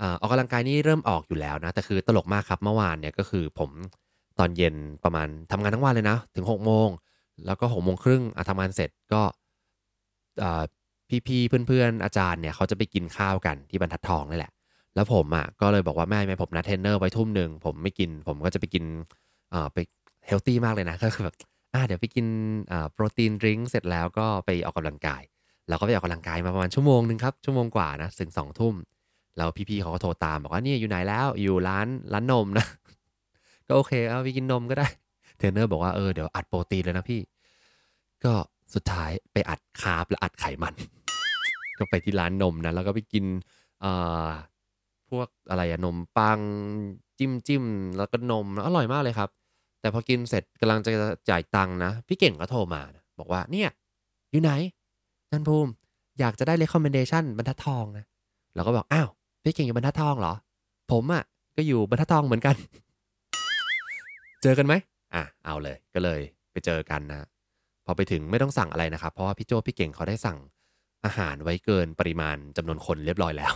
[0.00, 3.70] ออกกำลังกายนี่เริ่มออกอยู่แล้วนะ แต่คือตลกมากครับเมื่อวานเนี่ยก็คือผม
[4.38, 6.88] ตอนเย็นประมาณทำงานทั้งวันเลยนะ ถึง6โมง
[7.46, 9.22] แล้วก็6โมงครึ่งทำงานเสร็จก็
[11.26, 14.52] พี่ๆเพื่อนๆ อาจารย์เนี่ยเขาจะไปกินข้าวกันที่บรรทัดทองนี่แหละ
[14.94, 18.84] แล้วผมอะก็เลยบอกว่าแหม่แหม่ผมนัดเทรนเนอร์ไว้ทุ่มหนึ่งผมไม่กินผมก็จะไปกิน
[19.52, 19.78] อ่าไป
[20.26, 21.36] healthy มากเลยนะก็คือแบบ
[21.78, 22.26] อ่าเดี๋ยวไปกิน
[22.72, 25.22] อ่าโปรตีน drink เสร็จแล้วก็ไปออกกำลังกาย
[25.68, 28.74] แล้วก็ไปออกกำลังกายมาประมาณชั่วโมงหนึ่งครับชั่วโมงกว่านะถึงสองทุ่ม
[29.36, 32.66] แล้วพี่ๆเขาก็โทรตามบอกว่านี่อยู่ไหนแล้วอยู่ร้านร้านนมนะ
[33.66, 34.86] ก็โอเคเอาไปกินนมก็ได้
[35.38, 37.20] เทรนเนอร์บอกว่าเออเดี๋ยวอัดโปรตีนเลยนะพี่
[38.24, 38.32] ก็
[38.74, 40.74] สุดท้ายไปอัด carb และอัดไขมัน
[41.78, 43.24] ก็ไปที่ร้านนมนะแล้วก็ไปกิน
[43.84, 44.28] อ่า
[45.10, 46.38] พวกอะไรอะนมปัง
[47.18, 47.64] จิ้มจิ้ม
[47.96, 49.30] แล้วก็นมอร่อยมากเลยครับ
[49.88, 50.92] แต่พอกินเสร็จกำลังจะ
[51.30, 53.68] จ่ายตังค์นะ พี่เก่งก็โทรมานะบอกว่าเนี่ย
[54.30, 54.52] อยู่ไหน
[55.32, 55.70] นันภูมิ
[56.20, 58.04] อยากจะได้ recommendation บรรทัดทองนะ
[58.54, 59.08] เราก็บอกอ้าว
[59.42, 60.34] พี่เก่งอยู่บรรทัดทองเหรอ
[60.92, 61.22] ผมอะ่ะ
[61.56, 62.56] ก็อยู่บรรทัดทองเหมือนกัน
[64.42, 64.74] เจอกันไหม
[65.14, 66.20] อะเอาเลยก็เลย
[66.52, 67.28] ไปเจอกันนะ
[67.84, 70.38] พอไปถึงไม่ต้องสั่งอะไรนะครับ เพราะว่าพี่โจพี่เก่งเขาได้สั่ง
[71.04, 73.52] อาหารไว้เกินปริมาณจำนวนคนเรียบร้อยแล้ว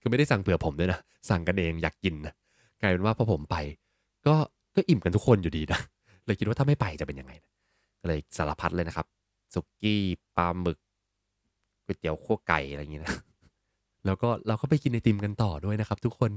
[0.00, 2.34] คือไม่ได้สั่งเผื่อผมด้วยนะ สั่งกันเองอยากกินนะ
[2.80, 3.56] กลายเป็นว่าพอผมไป
[4.26, 4.34] ก็
[4.76, 5.80] ก็อิ่มกันทุกคนอยู่ดีนะ
[6.26, 7.32] เลยคิดว่าถ้าไม่ไปจะเป็นยังไง
[8.00, 9.06] ก็เลยสารพัดเลยนะครับ
[9.54, 10.00] สุกี้
[10.36, 10.78] ปลาหมึก
[11.84, 13.14] ก๋วยเตี๋ยวขั้วไก่อะไรอย่างนี้นะ
[14.06, 16.30] แล้วก็เราก็ไปกินไอติมกันต่อด้วยนะครับ ทุกคน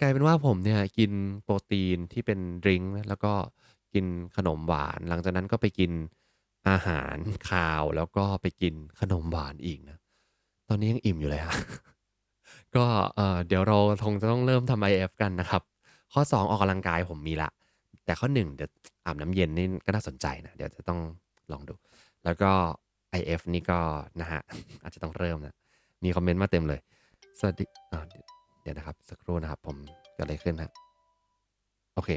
[0.00, 3.32] กลายเป็นว่าผมเนี่ยกินโปรตีนที่เป็นดริงก์แล้วก็
[3.94, 4.04] กิน
[4.36, 5.92] ขนมหวาน หลังจากนั้นก็ไปกิน
[6.68, 7.16] อาหาร
[7.48, 9.98] คาวแล้วก็ไปกินขนมหวานอีกนะ
[10.68, 11.56] ตอนนี้ยังอิ่มอยู่เลยฮะ
[12.76, 12.84] ก็
[13.16, 15.62] เเดี๋ยวเราคงจะต้องเริ่มทำ IF กันนะครับ
[16.12, 17.50] ข้อ 2 ออกกำลังกายผมมีละ
[18.04, 18.70] แต่ข้อ1เดี๋ยว
[19.04, 21.00] อาบน้ำเย็นนี่ก็น่าสนใจนะ เดี๋ยวจะต้อง
[21.52, 21.74] ลองดู
[22.24, 22.50] แล้วก็
[23.18, 23.78] IF นี่ก็
[24.20, 24.40] นะฮะ
[24.82, 25.54] อาจจะต้องเริ่มนะ
[26.04, 26.80] มีคอมเมนต์มาเต็มเลย
[27.38, 27.64] สวัสดี
[28.62, 29.76] เดี๋ยวนะครับ สักครู่นะครับ ผม
[30.14, 30.70] เกิดอะไรขึ้นฮะ
[31.94, 32.10] โอเค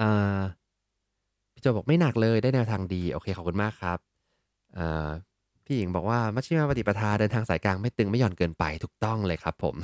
[0.00, 0.40] อ่า
[1.52, 3.98] พี่โจบอกไม่หนักเลยได้แนวทางดี โอเคขอบคุณมากครับ
[4.78, 5.08] อ่า
[5.64, 9.74] พี่หญิงบอกว่า มัชชิมาปฏิปทาเดินทางสายกลางไม่ตึงไม่หย่อนเกินไปถูกต้องเลยครับ ผม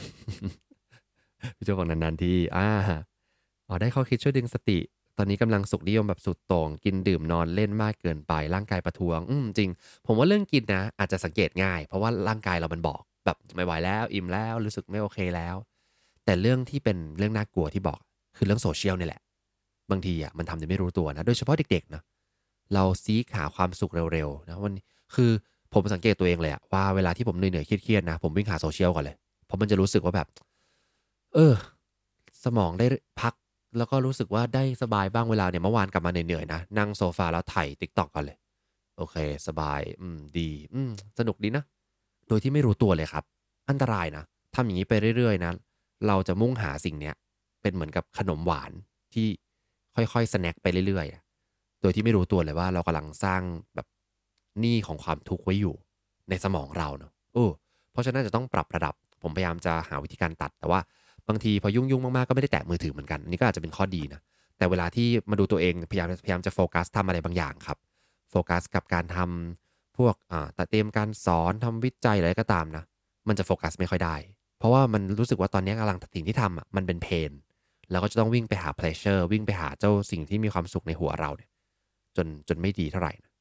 [1.56, 2.66] พี่โจบอกนานๆทีอ่า
[3.68, 4.78] อ๋อได้ข้อคิดช่วยดึงสติ
[5.18, 9.70] ตอนนี้กำลังสุขนิยมแบบสุดโต่งกินดื่มนอนเล่นมากเกินไปร่างกายประท้วง อืมจริง
[10.06, 15.56] ผมว่าเรื่องกินนะ อาจจะสังเกตง่าย เพราะว่าร่างกายเรามันบอก แบบไม่ไหวแล้ว อิ่มแล้วรู้สึกไม่โอเคแล้ว
[16.24, 18.00] แต่เรื่องที่เป็นเรื่องน่ากลัวที่บอก
[18.36, 19.20] คือเรื่องโซเชียลนี่แหละ
[19.90, 22.02] บางทีอะมันทำโดยไม่รู้ตัวนะโดยเฉพาะเด็กๆนะ
[22.74, 24.74] เรา seek หาความสุขเร็วๆนะวัน
[25.14, 25.30] คือ
[25.74, 30.28] ผมสังเกตตัวเองเลยอะว่าเวลาที่ผมเหนื่อยๆเครียดๆนะ ผมวิ่งหาโซเชียลก่อนเลยเพราะมันจะรู้สึกว่าแบบ
[31.34, 31.54] เออ
[32.44, 32.86] สมองได้
[33.20, 33.34] พัก
[33.76, 38.38] แล้วก็รู้สึกว่าได้สบายบ้างเวลาเนี่ยเมื่อวานกลับมาเหนื่อยๆนะ นั่งโซฟาแล้วไถ TikTok กันเลย
[38.96, 39.16] โอเค
[39.46, 41.64] สบาย อืม ดี อืม สนุกดีนะ
[42.28, 43.24] โดยที่ไม่รู้ตัวเลยครับ
[43.68, 45.52] อันตรายนะทำอย่างนี้ไปเรื่อยๆนะ
[46.06, 47.14] เราจะมุ่งหาสิ่งเนี้ย
[47.62, 48.70] เป็นเหมือนกับขนมหวาน
[49.14, 49.26] ที่
[49.94, 53.42] ค่อยๆสแน็คไปเรื่อยๆ โดยที่ไม่รู้ตัวเลยว่าเรากำลังสร้าง
[53.74, 53.86] แบบ
[54.60, 55.74] หนี้ของความทุกข์ไว้อยู่
[56.30, 57.46] ในสมองเราเนอะโอ้
[57.92, 60.80] เพราะฉะนั้นจะต้องปรับระดับ ผมพยายามจะหาวิธีการตัด แต่ว่า
[61.28, 64.20] บางทีพอยุ่งๆมากๆก็ไม่ได้แตะมือถือเหมือนกันอันนี้ก็อาจจะเป็นข้อดีนะ
[64.58, 67.78] แต่เวลาที่มาดูตัวเองพยายามพยายามจะโฟกัสทำอะไรบางอย่างครับ
[68.30, 72.84] โฟกัสกับการทำพวกอ่าตัดเตรียมการสอนทำวิจัยอะไรก็ตามนะ
[73.28, 74.16] มันจะโฟกัสไม่ค่อยได้
[74.58, 77.32] เพราะว่ามันรู้สึกว่าตอนนี้กำลังสิ่งที่ทำอะมันเป็น pain
[77.90, 81.50] แล้วก็จะต้องวิ่งไปหา pleasure วิ่งไปหาเจ้าสิ่งที่มีความสุขในหัวเราเนี่ย
[82.16, 83.32] จนจนไม่ดีเท่าไหร่นะ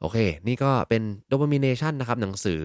[0.00, 1.02] โอเค นี่ก็เป็น
[1.32, 2.62] Dopamine Nation นะครับ หนังสือ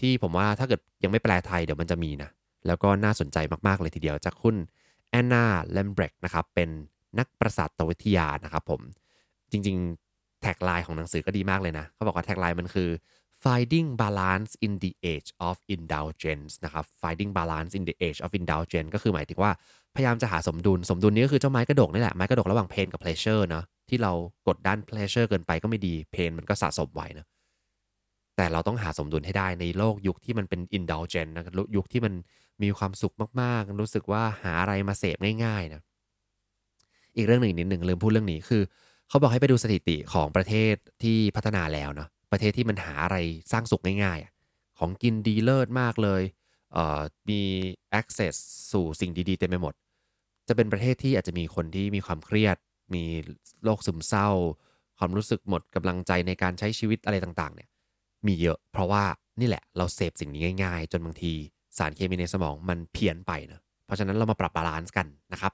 [0.00, 2.30] ที่ผมว่าถ้าเกิดยังไม่แปลไทยเดี๋ยวมันจะมีนะ
[2.66, 4.56] แล้วก็น่าสนใจมากๆเลยทีเดียวจากคุณ
[5.10, 6.68] แอนนาเลมบ์คีนะครับเป็น
[7.18, 8.80] นักประสาทวิทยานะครับผม
[9.50, 12.90] จริงๆ tagline ของหนังสือก็ดีมากเลยนะ เขาบอกว่า tagline มันคือ
[13.42, 18.90] finding balance in the age of indulgence นะครับ finding balance in the age of indulgence
[18.94, 19.50] ก็คือหมายถึงว่า
[19.94, 24.12] พยายามจะหาสมดุล สมดุลนี้ก็คือเจ้าไม้กระดกนี่แหละ ไม้กระดกระหว่าง pain กับ pleasure เนาะที่เรา
[24.46, 27.26] กดด้าน pleasure เกินไปก็ไม่ดี pain มันก็สะสมไว้นะ
[28.36, 31.44] แต่เราต้องหาสมดุลให้ได้ในโลกยุคที่มันเป็น indulgent นะ
[31.76, 32.14] ยุคที่มัน
[32.62, 35.82] มีความสุขมากๆ รู้สึกว่าหาอะไรมาเสพง่ายๆนะ
[37.16, 38.62] อีกเรื่องหนึ่งนิดหนึ่งลืมพูดเรื่องนี้คือ
[39.08, 43.16] เขาบอกให้ไปดูสถิติของประเทศที่พัฒนาแล้วเนาะประเทศที่มันหาอะไร
[43.52, 46.22] สร้างสุขง่ายๆ ของกินดีเลิศมากเลย
[46.72, 47.40] เมี
[48.00, 48.34] access
[48.72, 49.74] สู่สิ่งดีๆเต็มไปหมด
[50.48, 52.56] จะเป็นประเทศที่อาจจะมีคนที่มีความเครียด
[52.94, 53.04] มี
[53.64, 54.28] โรคซึมเศร้า
[54.98, 57.68] ความรู้สึกหมดกำลังใจในการใช้ชีวิตอะไรต่างๆเนี่ย
[58.28, 59.04] มีเยอะ เพราะว่า
[59.40, 61.32] นี่แหละเราเสพสิ่งนี้ง่าย ๆ จนบางที
[61.78, 65.52] สารเคมีในสมองมันเพี้ยนไปนะเพราะฉะนั้นเรามาปรับบาลานซ์กันนะครับ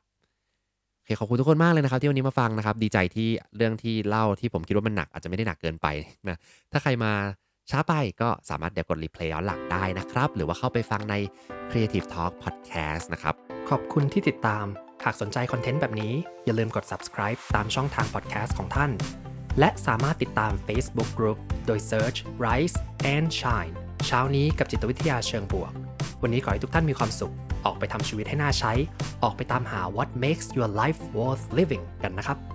[0.97, 5.87] โอเคขอบคุณทุกคนมากเลยนะครับ ที่วันนี้มาฟังนะครับ ดีใจที่เรื่องที่เล่าที่ผมคิดว่ามันหนักอาจจะไม่ได้หนักเกินไป
[6.29, 6.37] นะ
[6.73, 7.13] ถ้าใครมา
[7.71, 11.15] ช้าไปก็สามารถเดี๋ยวกดรีเพลย์ย้อนหลังได้นะครับ หรือว่าเข้าไปฟังใน
[11.71, 13.35] Creative Talk Podcast นะครับ
[13.71, 14.65] ขอบคุณที่ติดตาม
[15.05, 16.13] หากสนใจคอนเทนต์แบบนี้
[16.45, 18.91] อย่าลืมกด subscribe ตามช่องทาง podcast ของท่าน
[19.59, 22.77] และสามารถติดตาม Facebook Group โดย search Rise
[23.15, 23.75] and Shine
[24.07, 25.73] เช้านี้กับจิตวิทยาเชิงบวก
[26.23, 27.35] วันนี้ขอให้ทุกท่านมีความสุข
[27.65, 28.73] ออกไปทำชีวิตให้น่าใช้
[29.23, 32.52] ออกไปตามหา what makes your life worth living กันนะครับ